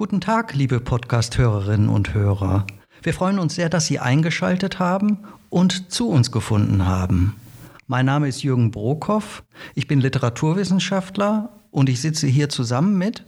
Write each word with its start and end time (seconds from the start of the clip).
Guten 0.00 0.22
Tag, 0.22 0.54
liebe 0.54 0.80
Podcast-Hörerinnen 0.80 1.90
und 1.90 2.14
Hörer. 2.14 2.66
Wir 3.02 3.12
freuen 3.12 3.38
uns 3.38 3.56
sehr, 3.56 3.68
dass 3.68 3.84
Sie 3.84 3.98
eingeschaltet 3.98 4.78
haben 4.78 5.18
und 5.50 5.92
zu 5.92 6.08
uns 6.08 6.32
gefunden 6.32 6.86
haben. 6.86 7.36
Mein 7.86 8.06
Name 8.06 8.26
ist 8.26 8.42
Jürgen 8.42 8.70
Brokoff, 8.70 9.42
ich 9.74 9.88
bin 9.88 10.00
Literaturwissenschaftler 10.00 11.50
und 11.70 11.90
ich 11.90 12.00
sitze 12.00 12.28
hier 12.28 12.48
zusammen 12.48 12.96
mit 12.96 13.24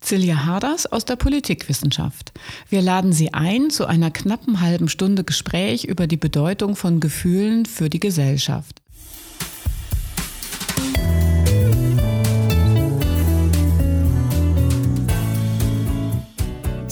Silja 0.00 0.44
Harders 0.44 0.86
aus 0.86 1.04
der 1.04 1.16
Politikwissenschaft. 1.16 2.32
Wir 2.68 2.80
laden 2.80 3.12
Sie 3.12 3.34
ein 3.34 3.70
zu 3.70 3.84
einer 3.84 4.12
knappen 4.12 4.60
halben 4.60 4.88
Stunde 4.88 5.24
Gespräch 5.24 5.84
über 5.84 6.06
die 6.06 6.16
Bedeutung 6.16 6.76
von 6.76 7.00
Gefühlen 7.00 7.66
für 7.66 7.90
die 7.90 7.98
Gesellschaft. 7.98 8.83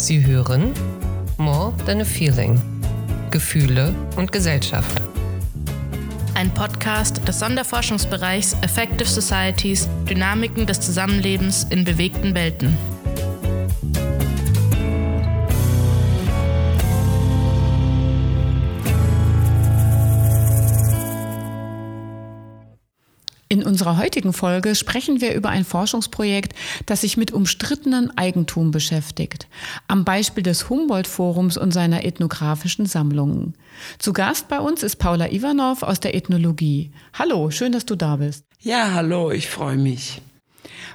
Sie 0.03 0.27
hören 0.27 0.75
More 1.39 1.73
Than 1.87 2.01
a 2.01 2.05
Feeling. 2.05 2.61
Gefühle 3.31 3.95
und 4.17 4.33
Gesellschaft. 4.33 5.01
Ein 6.35 6.53
Podcast 6.53 7.21
des 7.29 7.39
Sonderforschungsbereichs 7.39 8.57
Effective 8.63 9.09
Societies, 9.09 9.89
Dynamiken 10.11 10.67
des 10.67 10.81
Zusammenlebens 10.81 11.69
in 11.71 11.85
bewegten 11.85 12.35
Welten. 12.35 12.77
Unserer 23.73 23.97
heutigen 23.97 24.35
Folge 24.35 24.75
sprechen 24.75 25.23
wir 25.23 25.33
über 25.33 25.49
ein 25.49 25.65
Forschungsprojekt, 25.65 26.55
das 26.85 27.01
sich 27.01 27.17
mit 27.17 27.33
umstrittenen 27.33 28.17
Eigentum 28.19 28.71
beschäftigt. 28.71 29.49
Am 29.89 30.05
Beispiel 30.05 30.43
des 30.43 30.69
Humboldt-Forums 30.69 31.57
und 31.57 31.73
seiner 31.73 32.05
ethnografischen 32.05 32.85
Sammlungen. 32.85 33.55
Zu 33.99 34.13
Gast 34.13 34.49
bei 34.49 34.61
uns 34.61 34.83
ist 34.83 34.97
Paula 34.97 35.33
Ivanov 35.33 35.83
aus 35.85 36.01
der 36.01 36.15
Ethnologie. 36.15 36.91
Hallo, 37.15 37.51
schön, 37.51 37.73
dass 37.73 37.87
du 37.87 37.97
da 37.97 38.17
bist. 38.17 38.45
Ja, 38.61 38.93
hallo, 38.93 39.31
ich 39.31 39.49
freue 39.49 39.79
mich. 39.79 40.21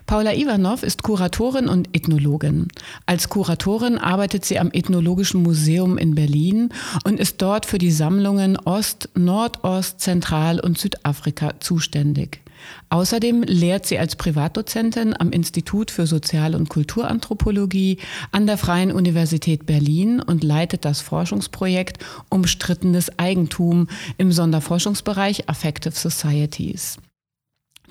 Paula 0.06 0.34
Ivanov 0.36 0.84
ist 0.84 1.02
Kuratorin 1.02 1.68
und 1.68 1.90
Ethnologin. 1.94 2.68
Als 3.08 3.28
Kuratorin 3.28 3.98
arbeitet 3.98 4.46
sie 4.46 4.60
am 4.60 4.70
Ethnologischen 4.72 5.42
Museum 5.42 5.98
in 5.98 6.14
Berlin 6.14 6.70
und 7.06 7.20
ist 7.20 7.42
dort 7.42 7.66
für 7.66 7.80
die 7.80 7.92
Sammlungen 7.92 8.56
Ost, 8.56 9.10
Nordost, 9.16 10.00
Zentral- 10.00 10.60
und 10.60 10.78
Südafrika 10.78 11.60
zuständig. 11.60 12.42
Außerdem 12.90 13.44
lehrt 13.44 13.86
sie 13.86 14.00
als 14.00 14.16
Privatdozentin 14.16 15.16
am 15.20 15.32
Institut 15.32 15.92
für 15.92 16.08
Sozial- 16.08 16.56
und 16.56 16.70
Kulturanthropologie 16.70 18.00
an 18.32 18.48
der 18.48 18.58
Freien 18.58 18.92
Universität 18.92 19.66
Berlin 19.66 20.22
und 20.22 20.44
leitet 20.44 20.86
das 20.86 21.02
Forschungsprojekt 21.02 22.04
Umstrittenes 22.30 23.20
Eigentum 23.20 23.88
im 24.18 24.32
Sonderforschungsbereich 24.32 25.50
Affective 25.50 25.96
Societies. 25.96 26.98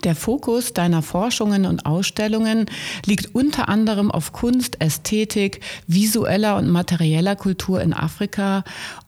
Der 0.03 0.15
Fokus 0.15 0.73
deiner 0.73 1.01
Forschungen 1.01 1.65
und 1.65 1.87
Ausstellungen 1.87 2.67
liegt 3.05 3.33
unter 3.33 3.67
anderem 3.67 4.11
auf 4.11 4.31
Kunst, 4.31 4.79
Ästhetik, 4.79 5.61
visueller 5.87 6.55
und 6.57 6.69
materieller 6.69 7.35
Kultur 7.35 7.81
in 7.81 7.93
Afrika 7.93 8.63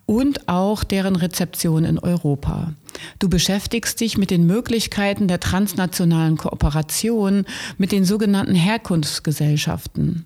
und 0.10 0.50
auch 0.50 0.84
deren 0.84 1.16
Rezeption 1.16 1.86
in 1.86 2.00
Europa. 2.00 2.74
Du 3.20 3.30
beschäftigst 3.30 4.02
dich 4.02 4.18
mit 4.18 4.32
den 4.32 4.48
Möglichkeiten 4.48 5.28
der 5.28 5.40
transnationalen 5.40 6.36
Kooperation 6.36 7.46
mit 7.78 7.92
den 7.92 8.06
sogenannten 8.06 8.56
Herkunftsgesellschaften. 8.56 10.26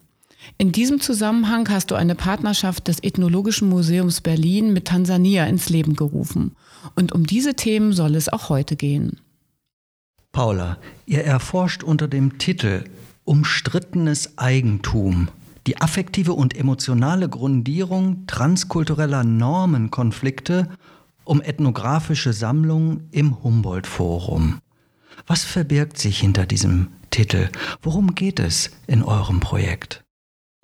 In 0.57 0.71
diesem 0.71 1.01
Zusammenhang 1.01 1.67
hast 1.69 1.91
du 1.91 1.95
eine 1.95 2.15
Partnerschaft 2.15 2.87
des 2.87 3.03
Ethnologischen 3.03 3.67
Museums 3.67 4.21
Berlin 4.21 4.71
mit 4.71 4.85
Tansania 4.85 5.47
ins 5.47 5.67
Leben 5.67 5.97
gerufen. 5.97 6.55
Und 6.95 7.11
um 7.11 7.27
diese 7.27 7.55
Themen 7.55 7.91
soll 7.91 8.15
es 8.15 8.31
auch 8.31 8.47
heute 8.47 8.77
gehen. 8.77 9.19
Paula, 10.31 10.77
ihr 11.05 11.25
erforscht 11.25 11.83
unter 11.83 12.07
dem 12.07 12.37
Titel 12.37 12.85
Umstrittenes 13.25 14.37
Eigentum 14.37 15.27
die 15.67 15.79
affektive 15.81 16.33
und 16.33 16.57
emotionale 16.57 17.29
Grundierung 17.29 18.25
transkultureller 18.27 19.23
Normenkonflikte 19.23 20.69
um 21.25 21.41
ethnografische 21.41 22.33
Sammlungen 22.33 23.07
im 23.11 23.43
Humboldt-Forum. 23.43 24.59
Was 25.25 25.43
verbirgt 25.43 25.97
sich 25.97 26.19
hinter 26.19 26.45
diesem 26.45 26.89
Titel? 27.11 27.49
Worum 27.81 28.15
geht 28.15 28.39
es 28.39 28.71
in 28.87 29.03
eurem 29.03 29.39
Projekt? 29.39 30.03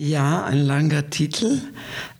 Ja, 0.01 0.43
ein 0.45 0.59
langer 0.59 1.09
Titel. 1.09 1.61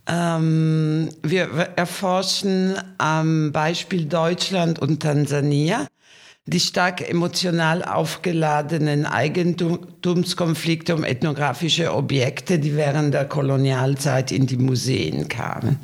Ähm, 0.06 1.10
wir 1.24 1.48
erforschen 1.76 2.76
am 2.98 3.52
Beispiel 3.52 4.06
Deutschland 4.06 4.80
und 4.80 5.02
Tansania 5.02 5.88
die 6.50 6.60
stark 6.60 7.08
emotional 7.08 7.84
aufgeladenen 7.84 9.06
Eigentumskonflikte 9.06 10.96
um 10.96 11.04
ethnografische 11.04 11.94
Objekte, 11.94 12.60
die 12.60 12.76
während 12.76 13.14
der 13.14 13.26
Kolonialzeit 13.26 14.32
in 14.32 14.48
die 14.48 14.58
Museen 14.58 15.28
kamen. 15.28 15.80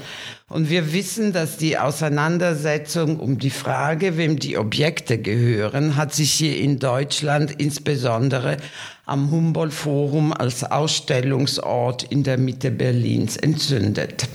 Und 0.48 0.70
wir 0.70 0.94
wissen, 0.94 1.34
dass 1.34 1.58
die 1.58 1.78
Auseinandersetzung 1.78 3.20
um 3.20 3.40
die 3.40 3.50
Frage, 3.50 4.18
wem 4.18 4.38
die 4.38 4.58
Objekte 4.58 5.18
gehören, 5.18 5.96
hat 5.96 6.14
sich 6.14 6.32
hier 6.32 6.58
in 6.58 6.80
Deutschland 6.80 7.52
insbesondere 7.60 8.58
am 9.06 9.32
Humboldt-Forum 9.32 10.34
als 10.34 10.64
Ausstellungsort 10.64 12.04
in 12.04 12.24
der 12.24 12.38
Mitte 12.38 12.72
Berlins 12.72 13.38
entzündet. 13.38 14.28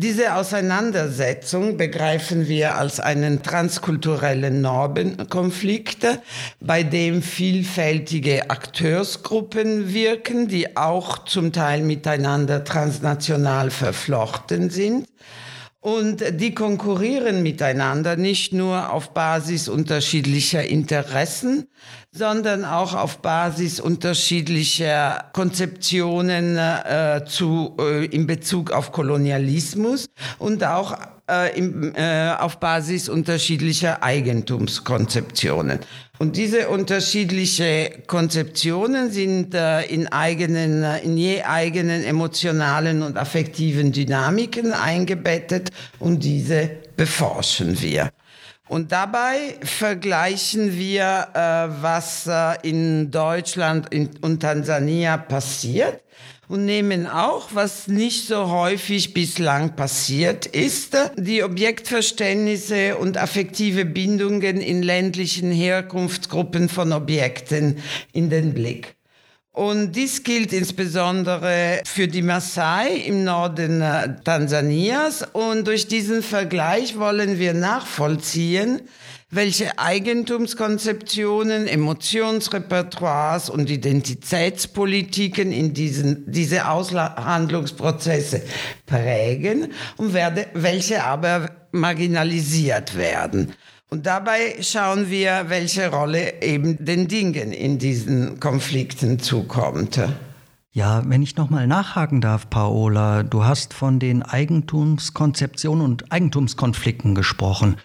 Diese 0.00 0.36
Auseinandersetzung 0.36 1.76
begreifen 1.76 2.46
wir 2.46 2.76
als 2.76 3.00
einen 3.00 3.42
transkulturellen 3.42 4.60
Normenkonflikt, 4.60 6.06
bei 6.60 6.84
dem 6.84 7.20
vielfältige 7.20 8.48
Akteursgruppen 8.48 9.92
wirken, 9.92 10.46
die 10.46 10.76
auch 10.76 11.24
zum 11.24 11.52
Teil 11.52 11.82
miteinander 11.82 12.62
transnational 12.62 13.72
verflochten 13.72 14.70
sind. 14.70 15.08
Und 15.80 16.40
die 16.40 16.54
konkurrieren 16.54 17.44
miteinander 17.44 18.16
nicht 18.16 18.52
nur 18.52 18.92
auf 18.92 19.14
Basis 19.14 19.68
unterschiedlicher 19.68 20.64
Interessen, 20.64 21.68
sondern 22.10 22.64
auch 22.64 22.94
auf 22.94 23.18
Basis 23.18 23.78
unterschiedlicher 23.78 25.30
Konzeptionen 25.32 26.56
äh, 26.56 27.24
zu, 27.26 27.76
äh, 27.78 28.06
in 28.06 28.26
Bezug 28.26 28.72
auf 28.72 28.90
Kolonialismus 28.90 30.06
und 30.40 30.64
auch 30.64 30.96
äh, 31.28 31.58
im, 31.58 31.94
äh, 31.94 32.30
auf 32.38 32.58
Basis 32.58 33.08
unterschiedlicher 33.08 34.02
Eigentumskonzeptionen. 34.02 35.80
Und 36.18 36.36
diese 36.36 36.68
unterschiedlichen 36.68 38.06
Konzeptionen 38.06 39.10
sind 39.10 39.54
äh, 39.54 39.82
in 39.82 40.08
eigenen, 40.08 40.82
in 41.02 41.16
je 41.16 41.42
eigenen 41.42 42.02
emotionalen 42.04 43.02
und 43.02 43.16
affektiven 43.16 43.92
Dynamiken 43.92 44.72
eingebettet 44.72 45.70
und 45.98 46.24
diese 46.24 46.70
beforschen 46.96 47.80
wir. 47.80 48.10
Und 48.68 48.92
dabei 48.92 49.56
vergleichen 49.62 50.76
wir, 50.76 51.28
äh, 51.32 51.82
was 51.82 52.26
äh, 52.26 52.68
in 52.68 53.10
Deutschland 53.10 53.88
und 54.20 54.40
Tansania 54.40 55.16
passiert 55.16 56.02
und 56.48 56.64
nehmen 56.64 57.06
auch, 57.06 57.50
was 57.52 57.88
nicht 57.88 58.26
so 58.26 58.48
häufig 58.48 59.14
bislang 59.14 59.76
passiert 59.76 60.46
ist, 60.46 60.96
die 61.16 61.42
Objektverständnisse 61.42 62.96
und 62.96 63.16
affektive 63.18 63.84
Bindungen 63.84 64.60
in 64.60 64.82
ländlichen 64.82 65.52
Herkunftsgruppen 65.52 66.68
von 66.68 66.92
Objekten 66.92 67.78
in 68.12 68.30
den 68.30 68.54
Blick. 68.54 68.97
Und 69.58 69.96
dies 69.96 70.22
gilt 70.22 70.52
insbesondere 70.52 71.80
für 71.84 72.06
die 72.06 72.22
Maasai 72.22 72.92
im 73.06 73.24
Norden 73.24 73.82
äh, 73.82 74.14
Tansanias. 74.22 75.26
Und 75.32 75.66
durch 75.66 75.88
diesen 75.88 76.22
Vergleich 76.22 76.96
wollen 76.96 77.40
wir 77.40 77.54
nachvollziehen, 77.54 78.82
welche 79.30 79.76
Eigentumskonzeptionen, 79.76 81.66
Emotionsrepertoires 81.66 83.50
und 83.50 83.68
Identitätspolitiken 83.68 85.50
in 85.50 85.74
diesen, 85.74 86.30
diese 86.30 86.68
Aushandlungsprozesse 86.68 88.42
prägen 88.86 89.72
und 89.96 90.14
werde, 90.14 90.46
welche 90.54 91.02
aber 91.02 91.50
marginalisiert 91.72 92.96
werden. 92.96 93.56
Und 93.90 94.04
dabei 94.04 94.56
schauen 94.60 95.08
wir, 95.08 95.46
welche 95.48 95.90
Rolle 95.90 96.42
eben 96.42 96.84
den 96.84 97.08
Dingen 97.08 97.52
in 97.52 97.78
diesen 97.78 98.38
Konflikten 98.38 99.18
zukommt. 99.18 99.98
Ja, 100.72 101.02
wenn 101.06 101.22
ich 101.22 101.36
nochmal 101.36 101.66
nachhaken 101.66 102.20
darf, 102.20 102.50
Paola, 102.50 103.22
du 103.22 103.44
hast 103.44 103.72
von 103.72 103.98
den 103.98 104.22
Eigentumskonzeptionen 104.22 105.82
und 105.82 106.12
Eigentumskonflikten 106.12 107.14
gesprochen. 107.14 107.76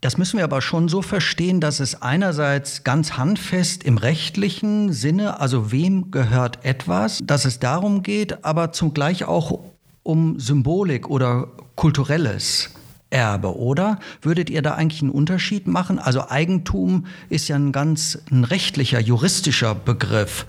Das 0.00 0.18
müssen 0.18 0.38
wir 0.38 0.44
aber 0.44 0.60
schon 0.60 0.88
so 0.88 1.02
verstehen, 1.02 1.60
dass 1.60 1.78
es 1.78 2.02
einerseits 2.02 2.82
ganz 2.82 3.12
handfest 3.16 3.84
im 3.84 3.96
rechtlichen 3.96 4.92
Sinne, 4.92 5.40
also 5.40 5.70
wem 5.70 6.10
gehört 6.10 6.64
etwas, 6.64 7.20
dass 7.22 7.44
es 7.44 7.60
darum 7.60 8.02
geht, 8.02 8.44
aber 8.44 8.72
zugleich 8.72 9.24
auch 9.24 9.60
um 10.02 10.38
Symbolik 10.38 11.08
oder 11.08 11.48
kulturelles. 11.76 12.70
Erbe, 13.10 13.56
oder? 13.56 13.98
Würdet 14.20 14.50
ihr 14.50 14.62
da 14.62 14.74
eigentlich 14.74 15.02
einen 15.02 15.10
Unterschied 15.10 15.66
machen? 15.66 15.98
Also 15.98 16.28
Eigentum 16.28 17.06
ist 17.28 17.48
ja 17.48 17.56
ein 17.56 17.72
ganz 17.72 18.18
ein 18.30 18.44
rechtlicher, 18.44 19.00
juristischer 19.00 19.74
Begriff. 19.74 20.46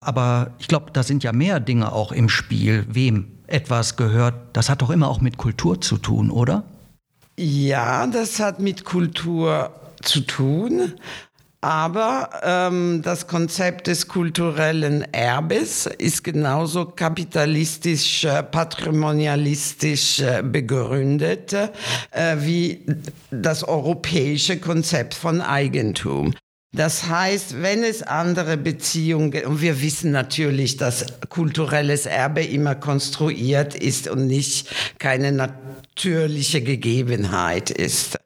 Aber 0.00 0.52
ich 0.58 0.68
glaube, 0.68 0.90
da 0.92 1.02
sind 1.02 1.24
ja 1.24 1.32
mehr 1.32 1.60
Dinge 1.60 1.92
auch 1.92 2.12
im 2.12 2.28
Spiel, 2.28 2.86
wem 2.88 3.38
etwas 3.46 3.96
gehört. 3.96 4.34
Das 4.52 4.68
hat 4.68 4.82
doch 4.82 4.90
immer 4.90 5.08
auch 5.08 5.20
mit 5.20 5.36
Kultur 5.36 5.80
zu 5.80 5.98
tun, 5.98 6.30
oder? 6.30 6.64
Ja, 7.38 8.06
das 8.06 8.38
hat 8.38 8.60
mit 8.60 8.84
Kultur 8.84 9.70
zu 10.02 10.20
tun. 10.20 10.92
Aber 11.64 12.28
ähm, 12.42 13.00
das 13.00 13.26
Konzept 13.26 13.86
des 13.86 14.06
kulturellen 14.06 15.00
Erbes 15.14 15.86
ist 15.86 16.22
genauso 16.22 16.84
kapitalistisch, 16.84 18.26
äh, 18.26 18.42
patrimonialistisch 18.42 20.20
äh, 20.20 20.42
begründet 20.42 21.54
äh, 21.54 22.36
wie 22.40 22.84
das 23.30 23.64
europäische 23.64 24.58
Konzept 24.58 25.14
von 25.14 25.40
Eigentum. 25.40 26.34
Das 26.74 27.08
heißt, 27.08 27.62
wenn 27.62 27.82
es 27.82 28.02
andere 28.02 28.58
Beziehungen, 28.58 29.46
und 29.46 29.62
wir 29.62 29.80
wissen 29.80 30.10
natürlich, 30.10 30.76
dass 30.76 31.06
kulturelles 31.30 32.04
Erbe 32.04 32.44
immer 32.44 32.74
konstruiert 32.74 33.74
ist 33.74 34.06
und 34.06 34.26
nicht 34.26 34.68
keine 34.98 35.32
natürliche 35.32 36.60
Gegebenheit 36.60 37.70
ist. 37.70 38.18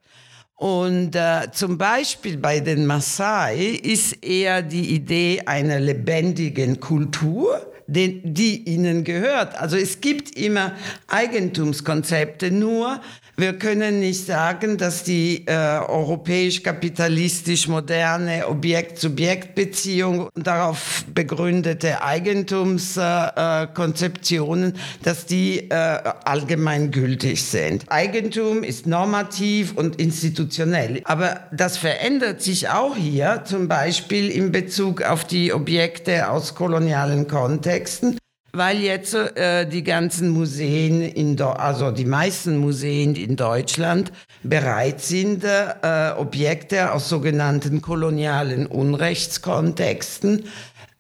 Und 0.59 1.15
äh, 1.15 1.53
zum 1.53 1.79
Beispiel 1.79 2.37
bei 2.37 2.59
den 2.59 2.85
Maasai 2.85 3.79
ist 3.81 4.25
eher 4.25 4.61
die 4.61 4.93
Idee 4.93 5.43
einer 5.47 5.79
lebendigen 5.79 6.81
Kultur, 6.81 7.65
die, 7.87 8.21
die 8.25 8.69
ihnen 8.69 9.05
gehört. 9.05 9.57
Also 9.57 9.77
es 9.77 10.01
gibt 10.01 10.37
immer 10.37 10.73
Eigentumskonzepte, 11.07 12.51
nur 12.51 13.01
wir 13.39 13.57
können 13.57 14.01
nicht 14.01 14.27
sagen, 14.27 14.77
dass 14.79 15.05
die 15.05 15.47
äh, 15.47 15.53
europäisch-kapitalistisch 15.53 17.69
moderne 17.69 18.49
Objekt-Subjekt-Beziehung 18.49 20.29
darauf 20.35 21.05
begründete 21.15 22.03
Eigentumskonzeptionen, 22.03 24.75
äh, 24.75 24.79
dass 25.05 25.27
die 25.27 25.71
äh, 25.71 26.01
allgemeingültig 26.25 27.45
sind. 27.45 27.85
Eigentum 27.87 28.65
ist 28.65 28.89
normativ 28.89 29.77
und 29.77 30.01
institutionell. 30.01 31.01
Aber 31.05 31.43
das 31.53 31.77
verändert 31.77 32.43
sich 32.43 32.71
auch 32.71 32.97
hier, 32.97 33.43
zum 33.45 33.69
Beispiel 33.69 34.31
in 34.31 34.51
Bezug 34.51 35.03
auf 35.03 35.25
die 35.25 35.53
Objekte 35.53 36.29
aus 36.29 36.57
kolonialen 36.57 37.29
Kontexten 37.29 38.19
weil 38.53 38.79
jetzt 38.79 39.15
äh, 39.15 39.67
die 39.67 39.85
ganzen 39.85 40.31
Museen, 40.31 41.03
in 41.03 41.41
also 41.41 41.91
die 41.91 42.05
meisten 42.05 42.57
Museen 42.57 43.15
in 43.15 43.37
Deutschland 43.37 44.13
bereit 44.43 45.01
sind, 45.01 45.45
äh, 45.45 46.13
Objekte 46.17 46.93
aus 46.93 47.09
sogenannten 47.09 47.83
kolonialen 47.83 48.67
Unrechtskontexten 48.67 50.45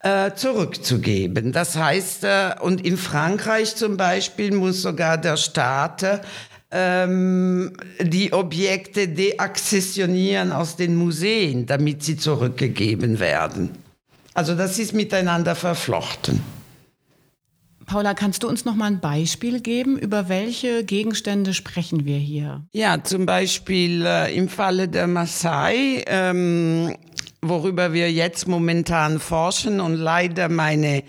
äh, 0.00 0.32
zurückzugeben. 0.34 1.52
Das 1.52 1.76
heißt, 1.76 2.24
äh, 2.24 2.50
und 2.60 2.84
in 2.84 2.96
Frankreich 2.96 3.76
zum 3.76 3.96
Beispiel 3.96 4.54
muss 4.54 4.82
sogar 4.82 5.18
der 5.18 5.36
Staat 5.36 6.22
ähm, 6.70 7.72
die 8.00 8.32
Objekte 8.32 9.08
deaccessionieren 9.08 10.52
aus 10.52 10.76
den 10.76 10.96
Museen, 10.96 11.66
damit 11.66 12.02
sie 12.02 12.16
zurückgegeben 12.16 13.20
werden. 13.20 13.70
Also 14.34 14.54
das 14.54 14.78
ist 14.78 14.92
miteinander 14.92 15.56
verflochten. 15.56 16.57
Paula, 17.88 18.12
kannst 18.12 18.42
du 18.42 18.48
uns 18.48 18.66
noch 18.66 18.74
mal 18.74 18.84
ein 18.84 19.00
Beispiel 19.00 19.60
geben? 19.60 19.98
Über 19.98 20.28
welche 20.28 20.84
Gegenstände 20.84 21.54
sprechen 21.54 22.04
wir 22.04 22.18
hier? 22.18 22.66
Ja, 22.72 23.02
zum 23.02 23.24
Beispiel 23.24 24.04
äh, 24.04 24.36
im 24.36 24.50
Falle 24.50 24.88
der 24.88 25.06
Maasai, 25.06 26.04
ähm, 26.06 26.94
worüber 27.40 27.92
wir 27.92 28.10
jetzt 28.10 28.48
momentan 28.48 29.20
forschen 29.20 29.80
und 29.80 29.94
leider 29.94 30.48
meine 30.48 31.04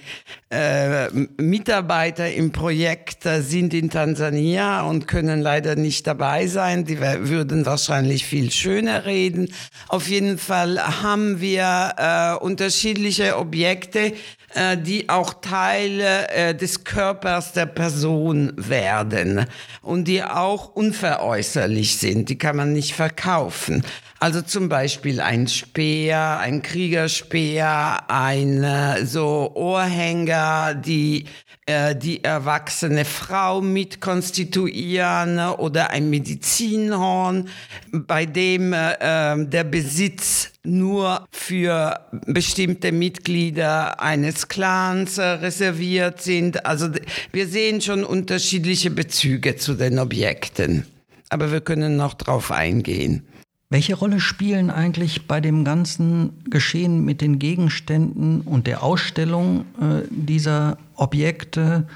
äh, 0.49 1.09
Mitarbeiter 1.37 2.31
im 2.31 2.51
Projekt 2.51 3.25
äh, 3.25 3.41
sind 3.41 3.73
in 3.73 3.89
Tansania 3.89 4.81
und 4.81 5.07
können 5.07 5.41
leider 5.41 5.75
nicht 5.75 6.05
dabei 6.07 6.47
sein. 6.47 6.85
Die 6.85 6.99
würden 6.99 7.65
wahrscheinlich 7.65 8.25
viel 8.25 8.51
schöner 8.51 9.05
reden. 9.05 9.53
Auf 9.87 10.07
jeden 10.07 10.37
Fall 10.37 11.01
haben 11.01 11.41
wir 11.41 11.93
äh, 11.97 12.43
unterschiedliche 12.43 13.37
Objekte, 13.37 14.13
äh, 14.53 14.77
die 14.77 15.09
auch 15.09 15.35
Teile 15.41 16.29
äh, 16.29 16.55
des 16.55 16.83
Körpers 16.83 17.53
der 17.53 17.67
Person 17.67 18.53
werden 18.55 19.45
und 19.81 20.07
die 20.07 20.23
auch 20.23 20.75
unveräußerlich 20.75 21.97
sind. 21.97 22.29
Die 22.29 22.37
kann 22.37 22.55
man 22.55 22.73
nicht 22.73 22.93
verkaufen. 22.93 23.83
Also 24.19 24.41
zum 24.41 24.67
Beispiel 24.67 25.21
ein 25.21 25.47
Speer, 25.47 26.18
ein 26.19 26.61
Kriegerspeer, 26.61 28.09
ein 28.09 28.63
äh, 28.63 29.05
so 29.05 29.51
Ohrhänger, 29.55 30.75
die 30.75 31.25
äh, 31.69 31.95
die 31.95 32.23
erwachsene 32.23 33.05
Frau 33.05 33.61
mit 33.61 34.01
konstituieren 34.01 35.37
oder 35.37 35.91
ein 35.91 36.09
Medizinhorn, 36.09 37.47
bei 37.91 38.25
dem 38.25 38.73
äh, 38.73 38.95
ähm, 38.99 39.51
der 39.51 39.65
Besitz 39.65 40.51
nur 40.63 41.27
für 41.31 41.99
bestimmte 42.25 42.91
Mitglieder 42.91 44.01
eines 44.01 44.47
Clans 44.47 45.19
äh, 45.19 45.23
reserviert 45.23 46.23
sind. 46.23 46.65
Also 46.65 46.89
wir 47.31 47.47
sehen 47.47 47.81
schon 47.81 48.03
unterschiedliche 48.03 48.89
Bezüge 48.89 49.55
zu 49.55 49.75
den 49.75 49.99
Objekten. 49.99 50.87
Aber 51.29 51.51
wir 51.51 51.61
können 51.61 51.95
noch 51.95 52.15
drauf 52.15 52.51
eingehen. 52.51 53.27
Welche 53.71 53.93
Rolle 53.93 54.19
spielen 54.19 54.71
eigentlich 54.71 55.27
bei 55.27 55.41
dem 55.41 55.63
ganzen 55.63 56.43
Geschehen 56.49 57.05
mit 57.05 57.21
den 57.21 57.37
Gegenständen 57.37 58.41
und 58.41 58.65
der 58.65 58.81
Ausstellung 58.81 59.65
äh, 59.79 60.07
dieser 60.09 60.79
Objekte, 60.95 61.87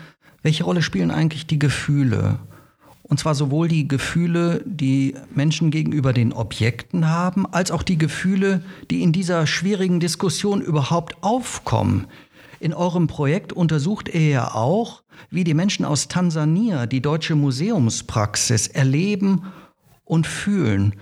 welche 0.43 0.65
Rolle 0.65 0.83
spielen 0.83 1.09
eigentlich 1.09 1.47
die 1.47 1.57
Gefühle? 1.57 2.37
Und 3.01 3.19
zwar 3.19 3.33
sowohl 3.33 3.69
die 3.69 3.87
Gefühle, 3.87 4.61
die 4.65 5.15
Menschen 5.33 5.71
gegenüber 5.71 6.13
den 6.13 6.31
Objekten 6.31 7.09
haben, 7.09 7.51
als 7.51 7.71
auch 7.71 7.81
die 7.81 7.97
Gefühle, 7.97 8.61
die 8.91 9.01
in 9.01 9.11
dieser 9.11 9.47
schwierigen 9.47 9.99
Diskussion 9.99 10.61
überhaupt 10.61 11.23
aufkommen. 11.23 12.05
In 12.59 12.75
eurem 12.75 13.07
Projekt 13.07 13.51
untersucht 13.51 14.09
ihr 14.13 14.29
ja 14.29 14.53
auch, 14.53 15.01
wie 15.31 15.43
die 15.43 15.55
Menschen 15.55 15.85
aus 15.85 16.07
Tansania 16.07 16.85
die 16.85 17.01
deutsche 17.01 17.33
Museumspraxis 17.35 18.67
erleben 18.67 19.43
und 20.05 20.27
fühlen. 20.27 20.93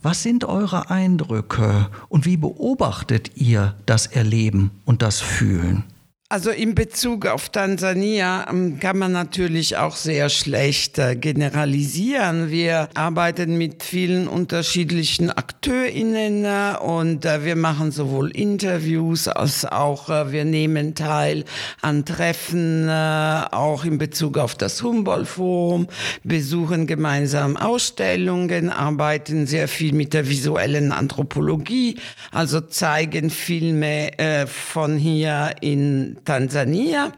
Was 0.00 0.22
sind 0.22 0.44
eure 0.44 0.90
Eindrücke 0.90 1.88
und 2.08 2.24
wie 2.24 2.36
beobachtet 2.36 3.32
ihr 3.36 3.74
das 3.84 4.06
Erleben 4.06 4.70
und 4.84 5.02
das 5.02 5.20
Fühlen? 5.20 5.84
Also 6.30 6.50
in 6.50 6.74
Bezug 6.74 7.24
auf 7.24 7.48
Tansania 7.48 8.46
ähm, 8.50 8.78
kann 8.78 8.98
man 8.98 9.12
natürlich 9.12 9.78
auch 9.78 9.96
sehr 9.96 10.28
schlecht 10.28 10.98
äh, 10.98 11.16
generalisieren. 11.16 12.50
Wir 12.50 12.90
arbeiten 12.92 13.56
mit 13.56 13.82
vielen 13.82 14.28
unterschiedlichen 14.28 15.30
AkteurInnen 15.30 16.44
äh, 16.44 16.76
und 16.82 17.24
äh, 17.24 17.46
wir 17.46 17.56
machen 17.56 17.92
sowohl 17.92 18.30
Interviews 18.32 19.26
als 19.26 19.64
auch 19.64 20.10
wir 20.10 20.44
nehmen 20.44 20.94
teil 20.94 21.44
an 21.80 22.04
Treffen, 22.04 22.90
auch 22.90 23.84
in 23.84 23.98
Bezug 23.98 24.36
auf 24.36 24.54
das 24.54 24.82
Humboldt-Forum, 24.82 25.88
besuchen 26.24 26.86
gemeinsam 26.86 27.56
Ausstellungen, 27.56 28.70
arbeiten 28.70 29.46
sehr 29.46 29.68
viel 29.68 29.94
mit 29.94 30.12
der 30.12 30.28
visuellen 30.28 30.92
Anthropologie, 30.92 31.98
also 32.32 32.60
zeigen 32.60 33.30
Filme 33.30 34.10
von 34.46 34.96
hier 34.96 35.54
in 35.60 36.17
Tansania. 36.24 37.12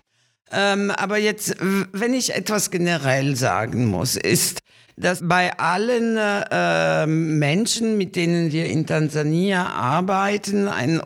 Ähm, 0.52 0.90
aber 0.90 1.18
jetzt, 1.18 1.56
wenn 1.60 2.12
ich 2.14 2.34
etwas 2.34 2.70
generell 2.70 3.36
sagen 3.36 3.86
muss, 3.86 4.16
ist, 4.16 4.60
dass 4.96 5.20
bei 5.22 5.56
allen 5.58 6.16
äh, 6.18 7.06
Menschen, 7.06 7.96
mit 7.96 8.16
denen 8.16 8.52
wir 8.52 8.66
in 8.66 8.86
Tansania 8.86 9.66
arbeiten, 9.66 10.68
ein 10.68 11.00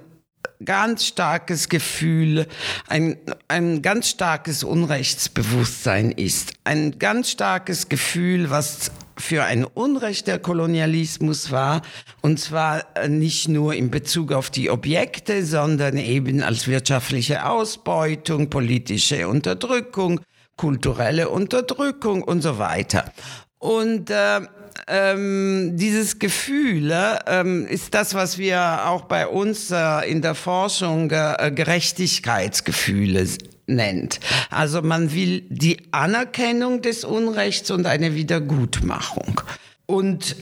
ganz 0.65 1.07
starkes 1.07 1.69
Gefühl, 1.69 2.47
ein, 2.89 3.19
ein 3.49 3.83
ganz 3.83 4.09
starkes 4.09 4.65
Unrechtsbewusstsein 4.65 6.11
ist. 6.11 6.55
Ein 6.65 6.99
ganz 6.99 7.31
starkes 7.31 7.89
Gefühl, 7.89 8.51
was 8.51 8.91
für 9.17 9.45
ein 9.45 9.65
Unrecht 9.65 10.27
der 10.27 10.39
Kolonialismus 10.39 11.51
war, 11.51 11.83
und 12.21 12.39
zwar 12.41 12.85
äh, 12.97 13.09
nicht 13.09 13.49
nur 13.49 13.75
in 13.75 13.91
Bezug 13.91 14.33
auf 14.33 14.51
die 14.51 14.71
Objekte, 14.71 15.45
sondern 15.45 15.97
eben 15.97 16.43
als 16.43 16.67
wirtschaftliche 16.67 17.47
Ausbeutung, 17.47 18.51
politische 18.51 19.29
Unterdrückung, 19.29 20.21
kulturelle 20.57 21.29
Unterdrückung 21.29 22.23
und 22.23 22.43
so 22.43 22.59
weiter. 22.59 23.13
Und 23.59 24.11
äh, 24.11 24.41
ähm, 24.89 25.73
dieses 25.77 26.19
Gefühl 26.19 26.93
ähm, 27.27 27.67
ist 27.67 27.95
das, 27.95 28.15
was 28.15 28.39
wir 28.39 28.87
auch 28.87 29.03
bei 29.03 29.27
uns 29.27 29.71
äh, 29.71 30.11
in 30.11 30.21
der 30.21 30.35
Forschung 30.35 31.11
äh, 31.11 31.53
Gerechtigkeitsgefühle 31.55 33.27
nennt. 33.67 34.21
Also 34.51 34.83
man 34.83 35.15
will 35.15 35.43
die 35.49 35.93
Anerkennung 35.93 36.83
des 36.83 37.05
Unrechts 37.05 37.71
und 37.71 37.87
eine 37.87 38.15
Wiedergutmachung. 38.15 39.41
Und 39.87 40.37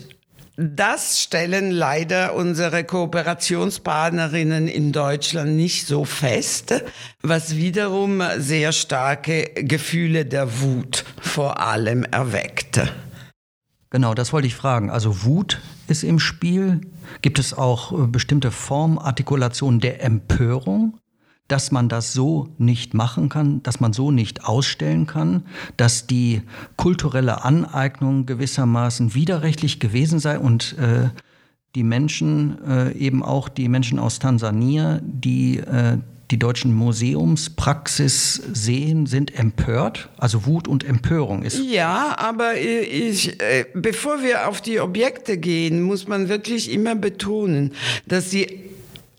das 0.56 1.22
stellen 1.22 1.70
leider 1.70 2.34
unsere 2.34 2.84
Kooperationspartnerinnen 2.84 4.68
in 4.68 4.92
Deutschland 4.92 5.56
nicht 5.56 5.86
so 5.86 6.04
fest, 6.04 6.84
was 7.22 7.56
wiederum 7.56 8.22
sehr 8.36 8.72
starke 8.72 9.44
Gefühle 9.54 10.26
der 10.26 10.60
Wut 10.60 11.04
vor 11.20 11.60
allem 11.60 12.04
erweckte. 12.04 12.90
Genau, 13.88 14.14
das 14.14 14.32
wollte 14.32 14.46
ich 14.46 14.54
fragen. 14.54 14.90
Also 14.90 15.24
Wut 15.24 15.60
ist 15.86 16.02
im 16.02 16.18
Spiel. 16.18 16.80
Gibt 17.20 17.38
es 17.38 17.52
auch 17.54 17.92
äh, 17.92 18.06
bestimmte 18.06 18.50
Formartikulationen 18.50 19.80
der 19.80 20.02
Empörung? 20.02 20.98
Dass 21.52 21.70
man 21.70 21.90
das 21.90 22.14
so 22.14 22.48
nicht 22.56 22.94
machen 22.94 23.28
kann, 23.28 23.62
dass 23.62 23.78
man 23.78 23.92
so 23.92 24.10
nicht 24.10 24.46
ausstellen 24.46 25.06
kann, 25.06 25.44
dass 25.76 26.06
die 26.06 26.40
kulturelle 26.76 27.44
Aneignung 27.44 28.24
gewissermaßen 28.24 29.14
widerrechtlich 29.14 29.78
gewesen 29.78 30.18
sei 30.18 30.38
und 30.38 30.78
äh, 30.78 31.10
die 31.74 31.82
Menschen, 31.82 32.56
äh, 32.66 32.92
eben 32.92 33.22
auch 33.22 33.50
die 33.50 33.68
Menschen 33.68 33.98
aus 33.98 34.18
Tansania, 34.18 35.00
die 35.02 35.58
äh, 35.58 35.98
die 36.30 36.38
deutschen 36.38 36.72
Museumspraxis 36.72 38.42
sehen, 38.54 39.04
sind 39.04 39.38
empört. 39.38 40.08
Also 40.16 40.46
Wut 40.46 40.66
und 40.66 40.82
Empörung 40.82 41.42
ist. 41.42 41.60
Ja, 41.62 42.14
aber 42.16 42.56
ich, 42.56 43.38
äh, 43.42 43.66
bevor 43.74 44.22
wir 44.22 44.48
auf 44.48 44.62
die 44.62 44.80
Objekte 44.80 45.36
gehen, 45.36 45.82
muss 45.82 46.08
man 46.08 46.30
wirklich 46.30 46.72
immer 46.72 46.94
betonen, 46.94 47.72
dass 48.06 48.30
die 48.30 48.72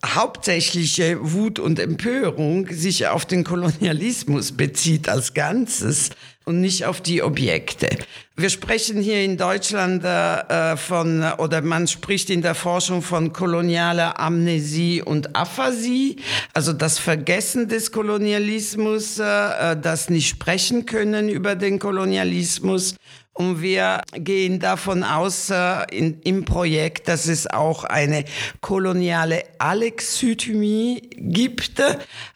hauptsächliche 0.05 1.17
Wut 1.22 1.60
und 1.60 1.79
Empörung 1.79 2.67
sich 2.67 3.07
auf 3.07 3.25
den 3.25 3.43
Kolonialismus 3.43 4.51
bezieht 4.51 5.07
als 5.07 5.33
Ganzes 5.33 6.10
und 6.45 6.60
nicht 6.60 6.86
auf 6.86 7.01
die 7.01 7.24
Objekte. 7.24 7.89
Wir 8.36 8.50
sprechen 8.50 9.01
hier 9.01 9.24
in 9.24 9.38
Deutschland 9.38 10.03
äh, 10.03 10.75
von, 10.75 11.24
oder 11.38 11.62
man 11.62 11.88
spricht 11.88 12.29
in 12.29 12.41
der 12.41 12.55
Forschung 12.55 13.01
von 13.01 13.31
kolonialer 13.31 14.19
Amnesie 14.19 15.01
und 15.01 15.36
Aphasie, 15.36 16.17
also 16.53 16.74
das 16.74 17.00
Vergessen 17.00 17.69
des 17.69 17.91
Kolonialismus, 17.91 19.19
äh, 19.19 19.77
das 19.77 20.10
nicht 20.10 20.27
sprechen 20.27 20.86
können 20.86 21.29
über 21.29 21.55
den 21.55 21.79
Kolonialismus 21.79 22.95
und 23.33 23.61
wir 23.61 24.01
gehen 24.13 24.59
davon 24.59 25.03
aus 25.03 25.49
äh, 25.49 25.83
in, 25.91 26.21
im 26.21 26.45
Projekt, 26.45 27.07
dass 27.07 27.27
es 27.27 27.47
auch 27.47 27.83
eine 27.83 28.25
koloniale 28.61 29.43
Alexithymie 29.57 31.09
gibt, 31.17 31.81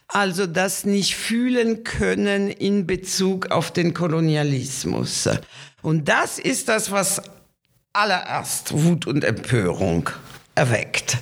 also 0.08 0.46
das 0.46 0.84
nicht 0.84 1.14
fühlen 1.14 1.84
können 1.84 2.50
in 2.50 2.86
Bezug 2.86 3.50
auf 3.50 3.70
den 3.70 3.94
Kolonialismus. 3.94 5.28
Und 5.82 6.08
das 6.08 6.38
ist 6.38 6.68
das, 6.68 6.90
was 6.90 7.22
allererst 7.92 8.72
Wut 8.72 9.06
und 9.06 9.22
Empörung 9.22 10.10
erweckt. 10.54 11.18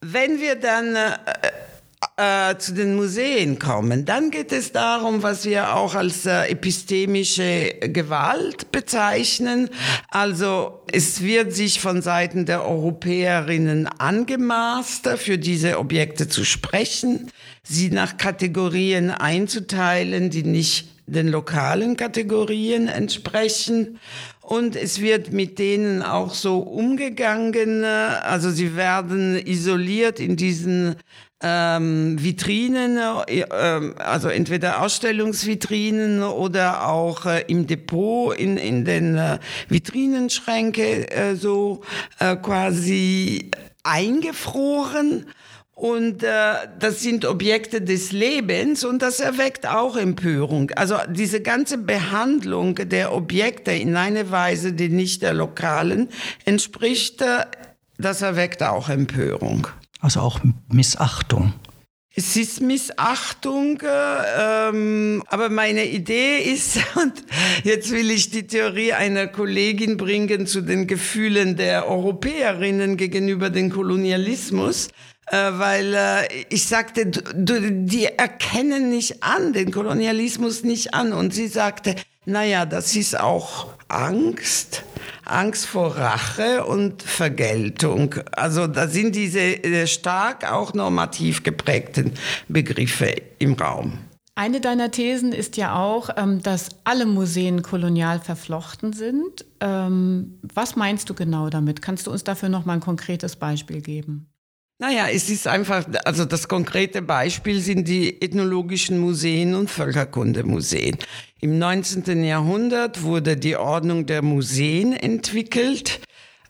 Wenn 0.00 0.40
wir 0.40 0.56
dann 0.56 0.96
äh, 0.96 1.18
äh, 2.16 2.56
zu 2.58 2.74
den 2.74 2.96
Museen 2.96 3.58
kommen, 3.58 4.04
dann 4.04 4.30
geht 4.30 4.52
es 4.52 4.72
darum, 4.72 5.22
was 5.22 5.44
wir 5.44 5.76
auch 5.76 5.94
als 5.94 6.26
äh, 6.26 6.46
epistemische 6.48 7.74
Gewalt 7.80 8.72
bezeichnen. 8.72 9.70
Also 10.08 10.82
es 10.90 11.22
wird 11.22 11.52
sich 11.52 11.80
von 11.80 12.02
Seiten 12.02 12.44
der 12.44 12.66
Europäerinnen 12.66 13.86
angemaßt, 13.86 15.08
für 15.16 15.38
diese 15.38 15.78
Objekte 15.78 16.28
zu 16.28 16.44
sprechen, 16.44 17.30
sie 17.62 17.90
nach 17.90 18.16
Kategorien 18.16 19.10
einzuteilen, 19.10 20.30
die 20.30 20.42
nicht 20.42 20.88
den 21.06 21.28
lokalen 21.28 21.96
Kategorien 21.96 22.88
entsprechen. 22.88 23.98
Und 24.40 24.76
es 24.76 25.00
wird 25.00 25.32
mit 25.32 25.58
denen 25.58 26.02
auch 26.02 26.34
so 26.34 26.58
umgegangen, 26.58 27.84
also 27.84 28.50
sie 28.50 28.76
werden 28.76 29.36
isoliert 29.46 30.18
in 30.18 30.36
diesen 30.36 30.96
ähm, 31.42 32.22
Vitrinen, 32.22 32.98
äh, 33.26 33.44
also 33.98 34.28
entweder 34.28 34.82
Ausstellungsvitrinen 34.82 36.22
oder 36.22 36.88
auch 36.88 37.26
äh, 37.26 37.44
im 37.48 37.66
Depot 37.66 38.36
in, 38.36 38.56
in 38.56 38.84
den 38.84 39.16
äh, 39.16 39.38
Vitrinenschränke 39.68 41.10
äh, 41.10 41.34
so 41.34 41.82
äh, 42.18 42.36
quasi 42.36 43.50
eingefroren. 43.82 45.26
Und 45.74 46.22
äh, 46.22 46.28
das 46.78 47.00
sind 47.00 47.24
Objekte 47.24 47.80
des 47.80 48.12
Lebens 48.12 48.84
und 48.84 49.02
das 49.02 49.18
erweckt 49.18 49.66
auch 49.66 49.96
Empörung. 49.96 50.70
Also 50.76 50.96
diese 51.08 51.40
ganze 51.40 51.76
Behandlung 51.76 52.76
der 52.76 53.12
Objekte 53.12 53.72
in 53.72 53.96
eine 53.96 54.30
Weise, 54.30 54.74
die 54.74 54.90
nicht 54.90 55.22
der 55.22 55.34
lokalen 55.34 56.08
entspricht, 56.44 57.20
äh, 57.22 57.46
das 57.98 58.22
erweckt 58.22 58.62
auch 58.62 58.88
Empörung. 58.88 59.66
Also 60.02 60.20
auch 60.20 60.40
Missachtung. 60.68 61.54
Es 62.14 62.36
ist 62.36 62.60
Missachtung, 62.60 63.82
ähm, 63.82 65.22
aber 65.28 65.48
meine 65.48 65.86
Idee 65.86 66.40
ist, 66.40 66.76
und 66.96 67.14
jetzt 67.64 67.90
will 67.90 68.10
ich 68.10 68.30
die 68.30 68.46
Theorie 68.46 68.92
einer 68.92 69.28
Kollegin 69.28 69.96
bringen 69.96 70.46
zu 70.46 70.60
den 70.60 70.86
Gefühlen 70.86 71.56
der 71.56 71.88
Europäerinnen 71.88 72.98
gegenüber 72.98 73.48
dem 73.48 73.70
Kolonialismus, 73.70 74.88
äh, 75.28 75.36
weil 75.52 75.94
äh, 75.94 76.44
ich 76.50 76.66
sagte, 76.66 77.06
die 77.06 78.04
erkennen 78.04 78.90
nicht 78.90 79.22
an, 79.22 79.54
den 79.54 79.70
Kolonialismus 79.70 80.64
nicht 80.64 80.92
an. 80.92 81.14
Und 81.14 81.32
sie 81.32 81.48
sagte, 81.48 81.94
naja, 82.26 82.66
das 82.66 82.94
ist 82.94 83.18
auch 83.18 83.68
Angst, 83.88 84.84
Angst 85.32 85.66
vor 85.66 85.96
Rache 85.96 86.64
und 86.64 87.02
Vergeltung. 87.02 88.14
Also 88.32 88.66
da 88.66 88.86
sind 88.86 89.16
diese 89.16 89.40
äh, 89.40 89.86
stark 89.86 90.50
auch 90.50 90.74
normativ 90.74 91.42
geprägten 91.42 92.12
Begriffe 92.48 93.14
im 93.38 93.54
Raum. 93.54 93.98
Eine 94.34 94.62
deiner 94.62 94.90
Thesen 94.90 95.32
ist 95.32 95.58
ja 95.58 95.76
auch, 95.76 96.08
ähm, 96.16 96.42
dass 96.42 96.70
alle 96.84 97.04
Museen 97.04 97.62
kolonial 97.62 98.18
verflochten 98.18 98.94
sind. 98.94 99.44
Ähm, 99.60 100.38
was 100.54 100.74
meinst 100.74 101.10
du 101.10 101.14
genau 101.14 101.50
damit? 101.50 101.82
Kannst 101.82 102.06
du 102.06 102.10
uns 102.10 102.24
dafür 102.24 102.48
noch 102.48 102.64
mal 102.64 102.74
ein 102.74 102.80
konkretes 102.80 103.36
Beispiel 103.36 103.82
geben? 103.82 104.31
Naja, 104.78 105.06
es 105.08 105.30
ist 105.30 105.46
einfach, 105.46 105.84
also 106.04 106.24
das 106.24 106.48
konkrete 106.48 107.02
Beispiel 107.02 107.60
sind 107.60 107.86
die 107.86 108.20
ethnologischen 108.20 108.98
Museen 108.98 109.54
und 109.54 109.70
Völkerkundemuseen. 109.70 110.96
Im 111.40 111.58
19. 111.58 112.24
Jahrhundert 112.24 113.02
wurde 113.02 113.36
die 113.36 113.56
Ordnung 113.56 114.06
der 114.06 114.22
Museen 114.22 114.92
entwickelt. 114.92 116.00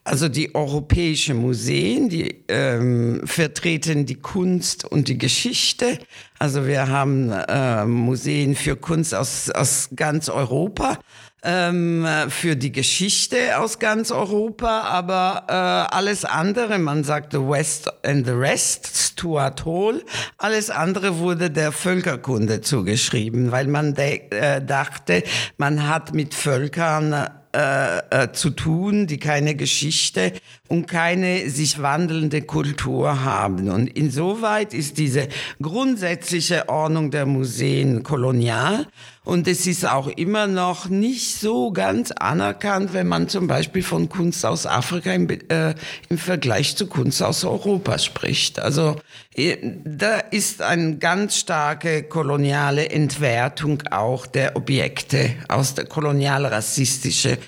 Also 0.05 0.29
die 0.29 0.55
europäischen 0.55 1.37
Museen, 1.37 2.09
die 2.09 2.45
ähm, 2.49 3.21
vertreten 3.25 4.05
die 4.05 4.17
Kunst 4.17 4.85
und 4.85 5.07
die 5.07 5.19
Geschichte. 5.19 5.99
Also 6.41 6.67
wir 6.67 6.89
haben 6.89 7.31
äh, 7.31 7.85
Museen 7.85 8.57
für 8.57 8.75
Kunst 8.75 9.15
aus, 9.15 9.49
aus 9.51 9.91
ganz 9.95 10.29
Europa 10.29 10.99
ähm, 11.43 12.07
für 12.29 12.57
die 12.57 12.73
Geschichte 12.73 13.59
aus 13.59 13.79
ganz 13.79 14.11
Europa, 14.11 14.83
aber 14.83 15.45
äh, 15.49 15.95
alles 15.95 16.25
andere, 16.25 16.79
man 16.79 17.05
sagte 17.05 17.49
West 17.49 17.93
and 18.05 18.27
the 18.27 18.33
Rest, 18.33 18.87
Stuart 18.97 19.65
Hall, 19.65 20.03
alles 20.39 20.71
andere 20.71 21.19
wurde 21.19 21.51
der 21.51 21.73
Völkerkunde 21.73 22.61
zugeschrieben, 22.61 23.51
weil 23.51 23.67
man 23.67 23.95
äh, 23.97 24.65
dachte, 24.65 25.25
man 25.57 25.89
hat 25.89 26.15
mit 26.15 26.35
Völkern 26.35 27.29
äh, 27.55 27.99
äh, 28.09 28.33
zu 28.33 28.49
tun, 28.49 29.07
die 29.07 29.19
keine 29.19 29.55
Geschichte 29.55 30.33
und 30.69 30.87
keine 30.87 31.51
sich 31.51 31.83
wandelnde 31.83 32.41
Kultur 32.41 33.25
haben. 33.25 33.69
Und 33.69 33.89
insoweit 33.89 34.73
ist 34.73 34.97
diese 34.97 35.29
grundsätzliche 35.61 36.71
Ordnung 36.71 37.11
der 37.11 37.27
Museen 37.27 38.05
kolonial. 38.05 38.87
Und 39.25 39.47
es 39.47 39.69
ist 39.69 39.89
auch 39.89 40.09
immer 40.09 40.49
noch 40.49 40.89
nicht 40.89 41.37
so 41.37 41.71
ganz 41.71 42.11
anerkannt, 42.11 42.93
wenn 42.93 43.07
man 43.07 43.29
zum 43.29 43.47
Beispiel 43.47 43.85
von 43.85 44.09
Kunst 44.09 44.45
aus 44.45 44.67
Afrika 44.67 45.13
im, 45.13 45.29
äh, 45.31 45.75
im 46.09 46.19
Vergleich 46.19 46.77
zu 46.77 46.89
Kunst 46.89 47.23
aus 47.23 47.45
Europa 47.45 47.99
spricht. 47.99 48.59
Also 48.59 48.97
äh, 49.35 49.57
da 49.85 50.19
ist 50.19 50.61
eine 50.61 50.99
ganz 50.99 51.37
starke 51.37 52.03
koloniale 52.03 52.91
Entwertung 52.91 53.83
auch 53.93 54.27
der 54.27 54.57
Objekte 54.57 55.37
aus 55.49 55.75
der 55.75 55.85
kolonial-rassistische 55.85 57.39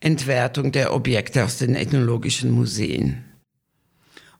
Entwertung 0.00 0.72
der 0.72 0.92
Objekte 0.92 1.44
aus 1.44 1.58
den 1.58 1.76
ethnologischen 1.76 2.50
Museen. 2.50 3.29